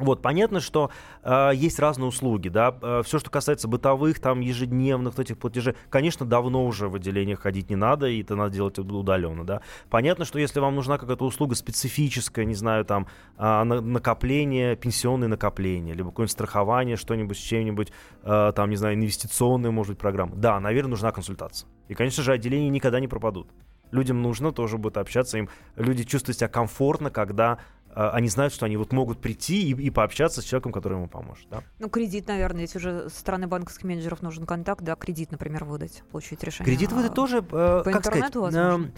Вот, 0.00 0.22
понятно, 0.22 0.60
что 0.60 0.90
э, 1.22 1.50
есть 1.54 1.78
разные 1.78 2.08
услуги, 2.08 2.48
да, 2.48 3.02
все, 3.02 3.18
что 3.18 3.30
касается 3.30 3.68
бытовых, 3.68 4.18
там, 4.18 4.40
ежедневных 4.40 5.16
вот 5.16 5.20
этих 5.20 5.38
платежей, 5.38 5.74
конечно, 5.88 6.26
давно 6.26 6.66
уже 6.66 6.88
в 6.88 6.96
отделениях 6.96 7.40
ходить 7.40 7.70
не 7.70 7.76
надо, 7.76 8.08
и 8.08 8.22
это 8.22 8.34
надо 8.34 8.54
делать 8.54 8.78
удаленно, 8.78 9.44
да. 9.44 9.60
Понятно, 9.90 10.24
что 10.24 10.38
если 10.38 10.60
вам 10.60 10.74
нужна 10.74 10.98
какая-то 10.98 11.24
услуга 11.24 11.54
специфическая, 11.54 12.44
не 12.44 12.54
знаю, 12.54 12.84
там, 12.84 13.06
на- 13.38 13.64
накопление, 13.64 14.76
пенсионные 14.76 15.28
накопления, 15.28 15.92
либо 15.92 16.10
какое-нибудь 16.10 16.32
страхование, 16.32 16.96
что-нибудь 16.96 17.36
с 17.36 17.40
чем-нибудь, 17.40 17.92
э, 18.22 18.52
там, 18.56 18.70
не 18.70 18.76
знаю, 18.76 18.94
инвестиционные, 18.96 19.70
может 19.70 19.92
быть, 19.92 19.98
программы, 19.98 20.36
да, 20.36 20.58
наверное, 20.60 20.90
нужна 20.90 21.12
консультация. 21.12 21.68
И, 21.88 21.94
конечно 21.94 22.22
же, 22.22 22.32
отделения 22.32 22.68
никогда 22.68 23.00
не 23.00 23.08
пропадут. 23.08 23.48
Людям 23.90 24.22
нужно 24.22 24.52
тоже 24.52 24.78
будет 24.78 24.96
общаться, 24.98 25.38
им 25.38 25.48
люди 25.74 26.04
чувствуют 26.04 26.38
себя 26.38 26.48
комфортно, 26.48 27.10
когда 27.10 27.54
э, 27.54 27.79
они 27.94 28.28
знают, 28.28 28.52
что 28.52 28.66
они 28.66 28.76
вот 28.76 28.92
могут 28.92 29.20
прийти 29.20 29.70
и, 29.70 29.74
и 29.74 29.90
пообщаться 29.90 30.42
с 30.42 30.44
человеком, 30.44 30.72
который 30.72 30.94
ему 30.94 31.08
поможет. 31.08 31.48
Да? 31.50 31.62
Ну, 31.78 31.88
кредит, 31.88 32.28
наверное, 32.28 32.62
если 32.62 32.78
уже 32.78 33.08
со 33.10 33.18
стороны 33.20 33.46
банковских 33.46 33.84
менеджеров 33.84 34.22
нужен 34.22 34.46
контакт, 34.46 34.82
да, 34.82 34.94
кредит, 34.96 35.30
например, 35.32 35.64
выдать, 35.64 36.02
получить 36.10 36.42
решение. 36.44 36.72
Кредит 36.72 36.92
выдать 36.92 37.14
тоже, 37.14 37.38
э, 37.38 37.40
по 37.40 37.82
как 37.84 38.04
сказать, 38.04 38.16
интернету, 38.16 38.42
возможно? 38.42 38.92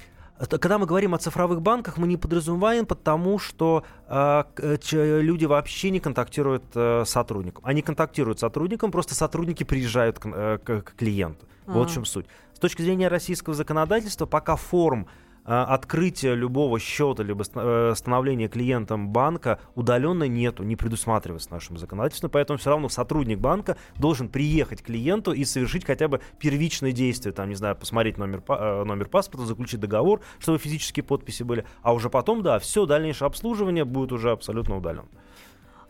когда 0.48 0.78
мы 0.78 0.87
говорим 0.87 1.14
о 1.14 1.18
цифровых 1.18 1.62
банках, 1.62 1.98
мы 1.98 2.07
не 2.07 2.16
подразумеваем, 2.16 2.85
потому 2.85 3.38
что 3.38 3.85
э, 4.09 4.44
к- 4.55 4.61
э, 4.61 5.20
люди 5.20 5.44
вообще 5.44 5.90
не 5.90 6.00
контактируют 6.00 6.64
э, 6.74 7.05
с 7.07 7.11
сотрудником. 7.11 7.64
Они 7.64 7.81
контактируют 7.83 8.38
с 8.38 8.40
сотрудником, 8.40 8.90
просто 8.90 9.14
сотрудники 9.14 9.62
приезжают 9.62 10.18
к, 10.18 10.26
э, 10.26 10.59
к- 10.59 10.83
к 10.83 10.94
клиенту. 10.96 11.46
Вот 11.66 11.87
А. 11.87 11.90
в 11.90 11.94
чем 11.94 12.05
суть. 12.05 12.26
С 12.55 12.59
точки 12.59 12.83
зрения 12.83 13.09
российского 13.09 13.55
законодательства, 13.55 14.26
пока 14.26 14.57
форм 14.57 15.07
открытия 15.44 16.35
любого 16.35 16.78
счета 16.78 17.22
либо 17.22 17.44
э, 17.55 17.94
становления 17.96 18.48
клиентом 18.48 19.09
банка 19.09 19.59
удаленно 19.74 20.24
нету, 20.24 20.62
не 20.62 20.76
предусматривается 20.76 21.50
нашим 21.50 21.78
законодательством, 21.78 22.31
поэтому 22.31 22.59
все 22.59 22.70
равно 22.70 22.88
сотрудник 22.88 23.38
банка 23.38 23.76
должен 23.96 24.28
приехать 24.28 24.83
к 24.83 24.87
клиенту 24.87 25.33
и 25.33 25.44
совершить 25.44 25.85
хотя 25.85 26.09
бы 26.09 26.20
первичные 26.38 26.92
действия, 26.92 27.33
там, 27.33 27.48
не 27.48 27.55
знаю, 27.55 27.76
посмотреть 27.76 28.18
номер, 28.18 28.42
э, 28.48 28.85
номер 28.85 29.09
паспорта, 29.09 29.46
заключить 29.46 29.81
договор, 29.81 30.20
чтобы 30.38 30.59
физические 30.59 31.05
подписи 31.05 31.42
были, 31.42 31.64
а 31.83 31.92
уже 31.92 32.11
потом, 32.11 32.42
да, 32.42 32.59
все 32.59 32.87
дальнейшее 32.87 33.26
обслуживание 33.26 33.85
будет 33.85 34.12
уже 34.12 34.31
абсолютно 34.31 34.76
удаленно. 34.76 35.09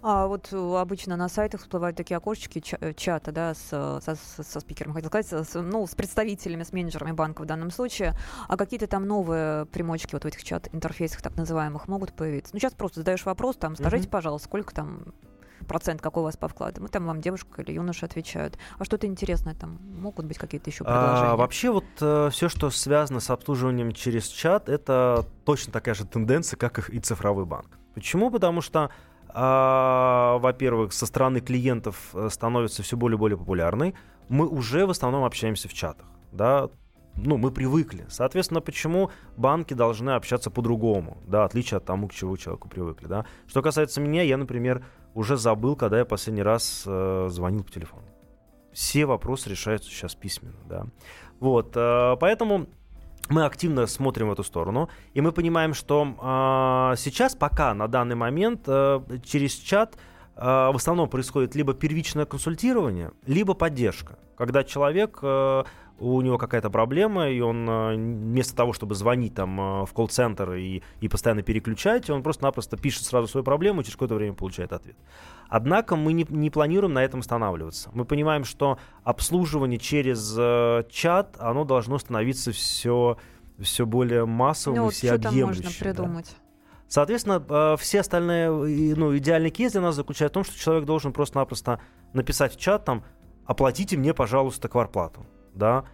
А 0.04 0.26
вот 0.26 0.48
э, 0.52 0.76
обычно 0.78 1.16
на 1.16 1.28
сайтах 1.28 1.60
всплывают 1.60 1.96
такие 1.96 2.16
окошечки 2.16 2.62
э, 2.80 2.92
чата, 2.94 3.30
да, 3.30 3.54
с, 3.54 3.68
э, 3.70 4.00
со, 4.04 4.42
со- 4.42 4.60
спикером, 4.60 4.94
хотел 4.94 5.10
сказать, 5.10 5.48
с, 5.48 5.54
ну, 5.62 5.86
с 5.86 5.94
представителями, 5.94 6.64
с 6.64 6.72
менеджерами 6.72 7.12
банка 7.12 7.42
в 7.42 7.46
данном 7.46 7.70
случае. 7.70 8.14
А 8.48 8.56
какие-то 8.56 8.88
там 8.88 9.06
новые 9.06 9.64
примочки 9.66 10.14
вот 10.14 10.24
в 10.24 10.26
этих 10.26 10.42
чат-интерфейсах 10.42 11.22
так 11.22 11.36
называемых 11.36 11.86
могут 11.86 12.12
появиться? 12.14 12.52
Ну, 12.52 12.58
сейчас 12.58 12.74
просто 12.74 13.00
задаешь 13.00 13.24
вопрос, 13.24 13.56
там, 13.56 13.76
скажите, 13.76 14.02
Мгм. 14.02 14.10
пожалуйста, 14.10 14.48
сколько 14.48 14.74
там 14.74 15.04
процент 15.68 16.02
какой 16.02 16.22
у 16.22 16.24
вас 16.24 16.36
по 16.36 16.48
вкладам? 16.48 16.86
И 16.86 16.88
там 16.88 17.06
вам 17.06 17.20
девушка 17.20 17.62
или 17.62 17.70
юноша 17.70 18.06
отвечают. 18.06 18.58
А 18.80 18.84
что-то 18.84 19.06
интересное 19.06 19.54
там? 19.54 19.78
Могут 20.00 20.26
быть 20.26 20.36
какие-то 20.36 20.68
еще 20.68 20.82
предложения? 20.82 21.30
А, 21.30 21.36
вообще 21.36 21.70
вот 21.70 21.84
все, 22.32 22.48
что 22.48 22.70
связано 22.70 23.20
с 23.20 23.30
обслуживанием 23.30 23.92
через 23.92 24.26
чат, 24.26 24.68
это 24.68 25.24
точно 25.44 25.72
такая 25.72 25.94
же 25.94 26.04
тенденция, 26.04 26.56
как 26.56 26.78
их 26.78 26.90
и 26.90 26.98
цифровой 26.98 27.44
банк. 27.44 27.68
Почему? 27.94 28.32
Потому 28.32 28.60
что, 28.62 28.90
а, 29.34 30.38
во-первых, 30.38 30.92
со 30.92 31.06
стороны 31.06 31.40
клиентов 31.40 32.10
э, 32.14 32.28
становится 32.30 32.82
все 32.82 32.96
более 32.96 33.16
и 33.16 33.18
более 33.18 33.38
популярной. 33.38 33.94
Мы 34.28 34.46
уже 34.46 34.86
в 34.86 34.90
основном 34.90 35.24
общаемся 35.24 35.68
в 35.68 35.74
чатах, 35.74 36.06
да, 36.32 36.68
ну, 37.16 37.36
мы 37.36 37.50
привыкли. 37.50 38.06
Соответственно, 38.08 38.60
почему 38.60 39.10
банки 39.36 39.74
должны 39.74 40.10
общаться 40.10 40.50
по-другому, 40.50 41.18
да, 41.26 41.44
отличие 41.44 41.78
от 41.78 41.84
тому, 41.84 42.08
к 42.08 42.12
чему 42.12 42.36
человеку 42.36 42.68
привыкли, 42.68 43.06
да. 43.06 43.26
Что 43.46 43.62
касается 43.62 44.00
меня, 44.00 44.22
я, 44.22 44.36
например, 44.36 44.84
уже 45.14 45.36
забыл, 45.36 45.76
когда 45.76 45.98
я 45.98 46.04
последний 46.04 46.42
раз 46.42 46.84
э, 46.86 47.26
звонил 47.30 47.64
по 47.64 47.70
телефону. 47.70 48.04
Все 48.72 49.04
вопросы 49.04 49.50
решаются 49.50 49.90
сейчас 49.90 50.14
письменно, 50.14 50.56
да. 50.66 50.86
Вот, 51.38 51.72
э, 51.76 52.16
поэтому 52.18 52.66
мы 53.28 53.44
активно 53.44 53.86
смотрим 53.86 54.28
в 54.28 54.32
эту 54.32 54.44
сторону, 54.44 54.88
и 55.14 55.20
мы 55.20 55.32
понимаем, 55.32 55.74
что 55.74 56.04
э, 56.04 56.96
сейчас 56.98 57.34
пока 57.34 57.74
на 57.74 57.88
данный 57.88 58.16
момент 58.16 58.62
э, 58.66 59.00
через 59.24 59.52
чат 59.54 59.96
э, 60.36 60.42
в 60.44 60.76
основном 60.76 61.08
происходит 61.08 61.54
либо 61.54 61.74
первичное 61.74 62.24
консультирование, 62.24 63.12
либо 63.26 63.54
поддержка. 63.54 64.18
Когда 64.36 64.64
человек 64.64 65.18
э, 65.22 65.64
у 65.98 66.20
него 66.20 66.38
какая-то 66.38 66.70
проблема, 66.70 67.28
и 67.28 67.40
он 67.40 67.68
э, 67.68 67.94
вместо 67.94 68.56
того, 68.56 68.72
чтобы 68.72 68.94
звонить 68.94 69.34
там 69.34 69.60
э, 69.60 69.86
в 69.86 69.92
колл-центр 69.92 70.52
и, 70.54 70.82
и 71.00 71.08
постоянно 71.08 71.42
переключать, 71.42 72.10
он 72.10 72.22
просто-напросто 72.22 72.76
пишет 72.76 73.04
сразу 73.04 73.28
свою 73.28 73.44
проблему 73.44 73.80
и 73.80 73.84
через 73.84 73.94
какое-то 73.94 74.14
время 74.14 74.34
получает 74.34 74.72
ответ. 74.72 74.96
Однако 75.48 75.96
мы 75.96 76.12
не, 76.12 76.26
не 76.28 76.50
планируем 76.50 76.94
на 76.94 77.04
этом 77.04 77.20
останавливаться. 77.20 77.90
Мы 77.92 78.04
понимаем, 78.04 78.44
что 78.44 78.78
обслуживание 79.04 79.78
через 79.78 80.34
э, 80.36 80.84
чат, 80.90 81.36
оно 81.38 81.64
должно 81.64 81.98
становиться 81.98 82.52
все, 82.52 83.18
все 83.58 83.86
более 83.86 84.26
массовым 84.26 84.78
ну, 84.78 84.82
и 84.82 84.84
вот 84.86 84.94
что 84.94 85.06
всеобъемлющим. 85.06 85.64
можно 85.64 85.78
да. 85.78 85.84
придумать? 85.84 86.36
Соответственно, 86.88 87.42
э, 87.48 87.76
все 87.78 88.00
остальные, 88.00 88.50
ну, 88.50 89.16
идеальный 89.16 89.50
кейс 89.50 89.72
для 89.72 89.80
нас 89.80 89.94
заключается 89.94 90.32
в 90.32 90.34
том, 90.34 90.44
что 90.44 90.58
человек 90.58 90.84
должен 90.84 91.12
просто-напросто 91.12 91.80
написать 92.12 92.54
в 92.54 92.60
чат 92.60 92.84
там, 92.84 93.04
оплатите 93.46 93.96
мне, 93.96 94.12
пожалуйста, 94.12 94.68
кварплату, 94.68 95.24
да, 95.54 95.84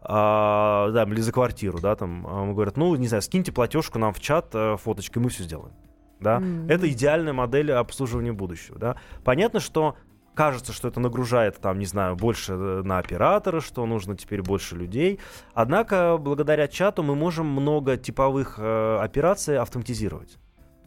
а, 0.00 0.90
да, 0.90 1.04
или 1.04 1.20
за 1.20 1.32
квартиру, 1.32 1.80
да, 1.80 1.96
там, 1.96 2.26
а, 2.26 2.52
говорят, 2.52 2.76
ну, 2.76 2.94
не 2.96 3.08
знаю, 3.08 3.22
скиньте 3.22 3.52
платежку 3.52 3.98
нам 3.98 4.12
в 4.12 4.20
чат 4.20 4.50
э, 4.52 4.76
фоточкой, 4.76 5.22
мы 5.22 5.30
все 5.30 5.44
сделаем, 5.44 5.72
да. 6.20 6.40
Мгм. 6.40 6.68
Это 6.68 6.90
идеальная 6.90 7.32
модель 7.32 7.72
обслуживания 7.72 8.32
будущего, 8.32 8.78
да. 8.78 8.96
Понятно, 9.24 9.60
что 9.60 9.96
кажется, 10.34 10.72
что 10.72 10.88
это 10.88 11.00
нагружает, 11.00 11.58
там, 11.58 11.78
не 11.78 11.86
знаю, 11.86 12.16
больше 12.16 12.52
э, 12.52 12.82
на 12.84 12.98
оператора, 12.98 13.60
что 13.60 13.86
нужно 13.86 14.16
теперь 14.16 14.42
больше 14.42 14.76
людей. 14.76 15.20
Однако, 15.54 16.18
благодаря 16.18 16.68
чату 16.68 17.02
мы 17.02 17.14
можем 17.14 17.46
много 17.46 17.96
типовых 17.96 18.56
э, 18.58 18.98
операций 19.00 19.58
автоматизировать. 19.58 20.38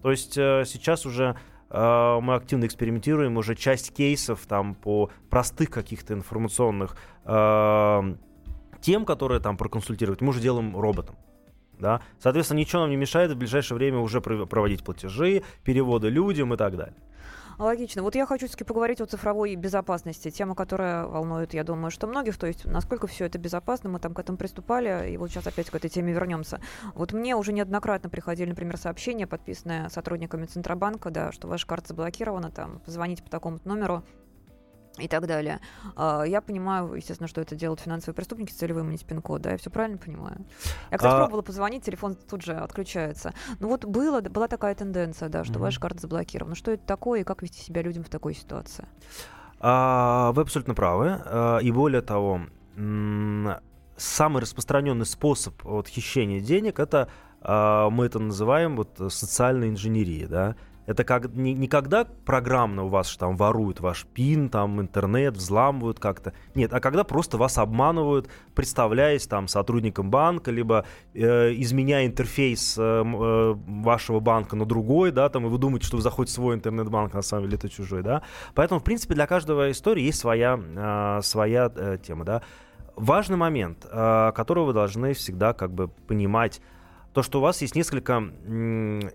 То 0.02 0.12
есть 0.12 0.38
э, 0.38 0.64
сейчас 0.66 1.06
уже 1.06 1.36
мы 1.70 2.36
активно 2.36 2.66
экспериментируем, 2.66 3.38
уже 3.38 3.56
часть 3.56 3.94
кейсов 3.94 4.46
там 4.48 4.76
по 4.76 5.10
простых 5.30 5.70
каких-то 5.70 6.14
информационных 6.14 6.96
э, 7.26 8.16
тем, 8.82 9.06
которые 9.06 9.42
там 9.42 9.58
проконсультировать, 9.58 10.22
мы 10.22 10.30
уже 10.30 10.40
делаем 10.40 10.78
роботом. 10.78 11.18
Да? 11.80 12.02
Соответственно, 12.20 12.60
ничего 12.60 12.82
нам 12.82 12.90
не 12.90 12.96
мешает 12.96 13.32
в 13.32 13.38
ближайшее 13.38 13.78
время 13.78 14.00
уже 14.00 14.20
пров- 14.20 14.48
проводить 14.48 14.84
платежи, 14.84 15.44
переводы 15.64 16.10
людям 16.10 16.54
и 16.54 16.58
так 16.58 16.76
далее. 16.76 16.96
Логично. 17.58 18.04
Вот 18.04 18.14
я 18.14 18.28
хочу 18.28 18.46
все-таки 18.46 18.64
поговорить 18.64 19.02
о 19.02 19.08
цифровой 19.08 19.56
безопасности. 19.56 20.30
Тема, 20.30 20.54
которая 20.54 21.08
волнует, 21.08 21.56
я 21.56 21.64
думаю, 21.64 21.90
что 21.90 22.06
многих. 22.06 22.38
То 22.38 22.46
есть, 22.46 22.66
насколько 22.66 23.08
все 23.08 23.26
это 23.26 23.40
безопасно, 23.40 23.90
мы 23.90 24.00
там 24.00 24.14
к 24.14 24.20
этому 24.20 24.38
приступали, 24.38 25.10
и 25.12 25.18
вот 25.18 25.32
сейчас 25.32 25.48
опять 25.48 25.72
к 25.72 25.76
этой 25.76 25.90
теме 25.90 26.14
вернемся. 26.14 26.62
Вот 26.94 27.14
мне 27.14 27.36
уже 27.36 27.54
неоднократно 27.54 28.10
приходили, 28.10 28.50
например, 28.50 28.78
сообщения, 28.78 29.26
подписанные 29.26 29.90
сотрудниками 29.90 30.46
Центробанка, 30.46 31.10
да, 31.10 31.32
что 31.32 31.48
ваша 31.48 31.66
карта 31.66 31.90
заблокирована, 31.90 32.52
там, 32.52 32.80
позвоните 32.86 33.24
по 33.24 33.30
такому-то 33.32 33.68
номеру 33.68 34.04
и 35.00 35.08
так 35.08 35.28
далее. 35.28 35.60
А, 35.96 36.24
Я 36.24 36.42
понимаю, 36.42 36.94
естественно, 36.94 37.28
что 37.28 37.42
это 37.42 37.56
делают 37.56 37.80
финансовые 37.80 38.16
преступники 38.16 38.52
с 38.52 38.56
целью 38.56 38.76
выманить 38.78 39.06
пин-код, 39.06 39.42
да, 39.42 39.52
я 39.52 39.58
все 39.58 39.70
правильно 39.70 39.98
понимаю? 39.98 40.38
Я, 40.92 40.98
кстати, 40.98 41.14
А- 41.14 41.18
пробовала 41.18 41.42
позвонить, 41.42 41.84
телефон 41.84 42.16
тут 42.16 42.42
же 42.44 42.54
отключается. 42.54 43.34
Ну 43.60 43.68
вот 43.70 43.86
было, 43.86 44.22
была 44.22 44.48
такая 44.48 44.76
тенденция, 44.76 45.30
да, 45.30 45.44
что 45.44 45.54
Мгм. 45.54 45.62
ваша 45.62 45.80
карта 45.80 46.00
заблокирована. 46.02 46.56
Что 46.56 46.72
это 46.72 46.86
такое 46.86 47.22
и 47.22 47.24
как 47.24 47.42
вести 47.42 47.62
себя 47.62 47.82
людям 47.82 48.04
в 48.04 48.10
такой 48.10 48.34
ситуации? 48.34 48.88
А, 49.60 50.32
вы 50.34 50.42
абсолютно 50.44 50.74
правы. 50.76 51.20
А, 51.26 51.58
и 51.60 51.72
более 51.72 52.02
того, 52.02 52.42
самый 53.98 54.42
распространенный 54.42 55.06
способ 55.06 55.64
вот, 55.64 55.88
хищения 55.88 56.40
денег 56.40 56.80
это 56.80 57.10
а, 57.42 57.90
мы 57.90 58.06
это 58.06 58.20
называем 58.20 58.76
вот 58.76 59.00
социальной 59.10 59.70
инженерией, 59.70 60.28
да. 60.28 60.56
Это 60.88 61.04
как 61.04 61.36
не, 61.36 61.54
не 61.54 61.68
когда 61.68 62.06
программно 62.06 62.86
у 62.86 62.88
вас 62.88 63.16
там 63.18 63.36
воруют 63.36 63.82
ваш 63.82 64.06
пин, 64.06 64.50
там 64.50 64.80
интернет, 64.82 65.36
взламывают 65.36 66.00
как-то. 66.00 66.34
Нет, 66.56 66.74
а 66.74 66.80
когда 66.80 67.04
просто 67.04 67.38
вас 67.38 67.58
обманывают, 67.58 68.30
представляясь 68.56 69.28
там 69.28 69.50
сотрудником 69.50 70.10
банка, 70.10 70.50
либо 70.50 70.86
э, 71.14 71.54
изменяя 71.58 72.08
интерфейс 72.08 72.78
э, 72.78 72.82
э, 72.82 73.56
вашего 73.68 74.22
банка 74.22 74.56
на 74.56 74.66
другой, 74.66 75.12
да, 75.12 75.28
там, 75.28 75.46
и 75.46 75.50
вы 75.50 75.58
думаете, 75.58 75.86
что 75.86 75.98
вы 75.98 76.04
заходите 76.04 76.32
в 76.32 76.36
свой 76.36 76.56
интернет-банк, 76.56 77.14
а 77.14 77.18
на 77.18 77.22
самом 77.22 77.44
деле 77.44 77.58
это 77.58 77.68
чужой, 77.68 78.02
да. 78.02 78.24
Поэтому, 78.56 78.80
в 78.80 78.84
принципе, 78.84 79.14
для 79.14 79.28
каждого 79.28 79.70
истории 79.70 80.04
есть 80.04 80.20
своя, 80.20 80.58
э, 80.58 81.22
своя 81.22 81.70
э, 81.76 81.98
тема, 82.02 82.24
да. 82.24 82.42
Важный 82.96 83.38
момент, 83.38 83.86
э, 83.92 84.32
который 84.34 84.64
вы 84.64 84.72
должны 84.72 85.14
всегда 85.14 85.52
как 85.52 85.72
бы 85.72 85.90
понимать, 85.90 86.62
то, 87.18 87.24
что 87.24 87.40
у 87.40 87.42
вас 87.42 87.64
есть 87.64 87.74
несколько 87.74 88.14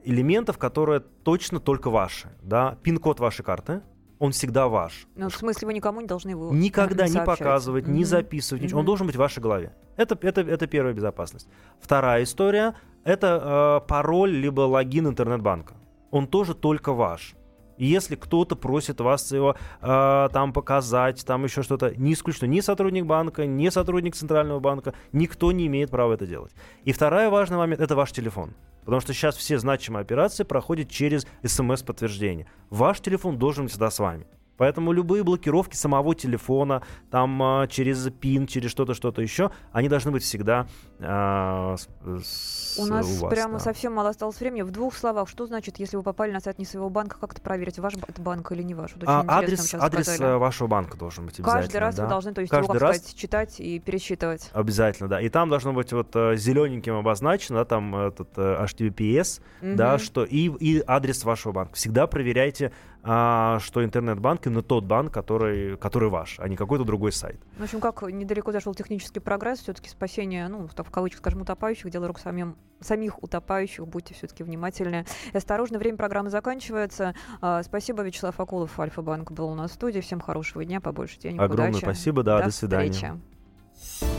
элементов, 0.05 0.59
которые 0.59 0.99
точно 1.23 1.61
только 1.61 1.89
ваши, 1.89 2.31
да. 2.43 2.77
Пин-код 2.83 3.21
вашей 3.21 3.45
карты, 3.45 3.83
он 4.19 4.33
всегда 4.33 4.67
ваш. 4.67 5.07
Ну, 5.15 5.29
в 5.29 5.37
смысле, 5.37 5.67
вы 5.67 5.75
никому 5.75 6.01
не 6.01 6.09
должны 6.09 6.31
его 6.31 6.51
Никогда 6.53 7.07
не 7.07 7.21
показывать, 7.25 7.87
не 7.87 8.01
Мгм. 8.01 8.05
записывать, 8.05 8.65
ничего. 8.65 8.81
Он 8.81 8.83
Мгм. 8.83 8.87
должен 8.87 9.07
быть 9.07 9.15
в 9.15 9.21
вашей 9.21 9.41
голове. 9.41 9.73
Это, 9.97 10.19
это, 10.21 10.41
это 10.41 10.67
первая 10.67 10.95
безопасность. 10.95 11.47
Вторая 11.81 12.25
история— 12.25 12.75
это 13.05 13.81
э, 13.85 13.89
пароль 13.89 14.33
либо 14.33 14.63
логин 14.63 15.07
интернет-банка. 15.07 15.75
Он 16.11 16.27
тоже 16.27 16.55
только 16.57 16.93
ваш. 16.93 17.37
Если 17.83 18.15
кто-то 18.15 18.55
просит 18.55 19.01
вас 19.01 19.33
его 19.33 19.57
э, 19.81 20.29
там 20.33 20.53
показать, 20.53 21.25
там 21.27 21.45
еще 21.45 21.63
что-то, 21.63 21.93
не 21.97 22.13
исключено, 22.13 22.47
ни 22.47 22.61
сотрудник 22.61 23.07
банка, 23.07 23.45
ни 23.45 23.69
сотрудник 23.71 24.15
центрального 24.15 24.61
банка, 24.61 24.95
никто 25.13 25.51
не 25.51 25.67
имеет 25.67 25.91
права 25.91 26.13
это 26.13 26.27
делать. 26.27 26.53
И 26.85 26.93
второй 26.93 27.29
важный 27.29 27.57
момент— 27.57 27.81
это 27.83 27.97
ваш 27.97 28.13
телефон. 28.13 28.55
Потому 28.85 29.01
что 29.01 29.13
сейчас 29.13 29.37
все 29.37 29.59
значимые 29.59 30.03
операции 30.03 30.45
проходят 30.45 30.91
через 30.91 31.27
смс-подтверждение. 31.45 32.47
Ваш 32.71 33.01
телефон 33.01 33.37
должен 33.37 33.65
быть 33.65 33.73
всегда 33.73 33.91
с 33.91 33.99
вами. 33.99 34.27
Поэтому 34.63 34.93
любые 34.93 35.25
блокировки 35.25 35.75
самого 35.75 36.15
телефона, 36.15 36.83
там 37.11 37.43
а, 37.43 37.67
через 37.67 38.09
пин, 38.13 38.47
через 38.47 38.71
что-то, 38.71 38.95
что-то 38.95 39.21
еще, 39.21 39.51
они 39.73 39.89
должны 39.89 40.13
быть 40.13 40.23
всегда 40.23 40.69
а, 41.01 41.75
с- 41.77 42.79
У 42.79 42.87
нас 42.87 43.07
вас, 43.21 43.31
прямо 43.35 43.55
да. 43.55 43.59
совсем 43.59 43.93
мало 43.95 44.11
осталось 44.11 44.39
времени. 44.39 44.63
В 44.63 44.71
двух 44.71 44.95
словах, 44.95 45.29
что 45.29 45.47
значит, 45.47 45.81
если 45.81 45.97
вы 45.97 46.05
попали 46.05 46.31
на 46.31 46.39
сайт 46.39 46.61
не 46.61 46.65
своего 46.65 46.91
банка, 46.91 47.17
как 47.19 47.33
это 47.33 47.41
проверить, 47.43 47.81
ваш 47.81 47.95
банк 48.19 48.53
или 48.53 48.63
не 48.63 48.75
ваш? 48.75 48.93
Вот 48.95 49.03
А, 49.09 49.25
адрес 49.27 49.75
адрес 49.75 50.07
сказали. 50.07 50.35
э, 50.35 50.37
вашего 50.37 50.69
банка 50.69 50.97
должен 50.97 51.27
быть 51.27 51.41
обязательно. 51.41 51.63
Каждый 51.63 51.77
раз 51.79 51.95
да. 51.97 52.05
вы 52.05 52.09
должны, 52.09 52.33
то 52.33 52.41
есть 52.41 52.51
Каждый 52.53 52.77
его, 52.77 52.79
раз- 52.79 52.99
сказать, 52.99 53.17
читать 53.17 53.59
и 53.59 53.81
пересчитывать. 53.81 54.49
Обязательно, 54.53 55.09
да. 55.09 55.21
И 55.21 55.29
там 55.29 55.49
должно 55.49 55.73
быть 55.73 55.93
вот 55.93 56.13
зелененьким 56.15 56.95
обозначено, 56.95 57.59
да, 57.59 57.65
там 57.65 57.97
этот 57.97 58.29
э, 58.37 58.65
HTTPS, 58.65 59.41
да, 59.61 59.95
Мгм. 59.95 59.99
что 59.99 60.23
и, 60.25 60.49
и 60.61 60.85
адрес 60.87 61.25
вашего 61.25 61.51
банка. 61.51 61.75
Всегда 61.75 62.07
проверяйте, 62.07 62.71
а, 63.05 63.59
что 63.61 63.85
интернет-банк 63.85 64.47
именно 64.47 64.63
тот 64.63 64.85
банк, 64.85 65.13
который, 65.13 65.77
который 65.77 66.09
ваш, 66.09 66.39
а 66.39 66.49
не 66.49 66.57
какой-то 66.57 66.85
другой 66.85 67.13
сайт. 67.13 67.41
В 67.59 67.65
общем, 67.65 67.81
как 67.81 68.03
недалеко 68.03 68.53
зашел 68.53 68.75
технический 68.75 69.21
прогресс, 69.21 69.61
все-таки 69.61 69.89
спасение, 69.89 70.49
ну, 70.49 70.69
так 70.75 70.87
в 70.87 70.91
кавычках 70.91 71.19
скажем, 71.19 71.43
утопающих, 71.43 71.91
дело 71.91 72.09
рук 72.09 72.19
самим, 72.19 72.57
самих 72.81 73.23
утопающих, 73.23 73.87
будьте 73.87 74.15
все-таки 74.15 74.43
внимательны. 74.43 75.05
И 75.33 75.37
осторожно, 75.37 75.79
время 75.79 75.97
программы 75.97 76.31
заканчивается. 76.31 77.15
А, 77.41 77.63
спасибо, 77.63 78.03
Вячеслав 78.03 78.39
Акулов, 78.39 78.79
Альфа-банк 78.79 79.33
был 79.33 79.49
у 79.49 79.55
нас 79.55 79.73
в 79.73 79.75
студии. 79.75 80.01
Всем 80.01 80.21
хорошего 80.21 80.65
дня, 80.65 80.81
побольше 80.81 81.19
денег, 81.19 81.41
Огромное 81.41 81.71
удачи. 81.71 81.85
спасибо, 81.85 82.23
да, 82.23 82.43
до, 82.43 82.51
свидания. 82.51 82.93
встречи. 82.93 84.13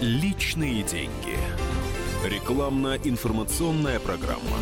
Личные 0.00 0.82
деньги. 0.82 1.36
Рекламно-информационная 2.24 4.00
программа. 4.00 4.58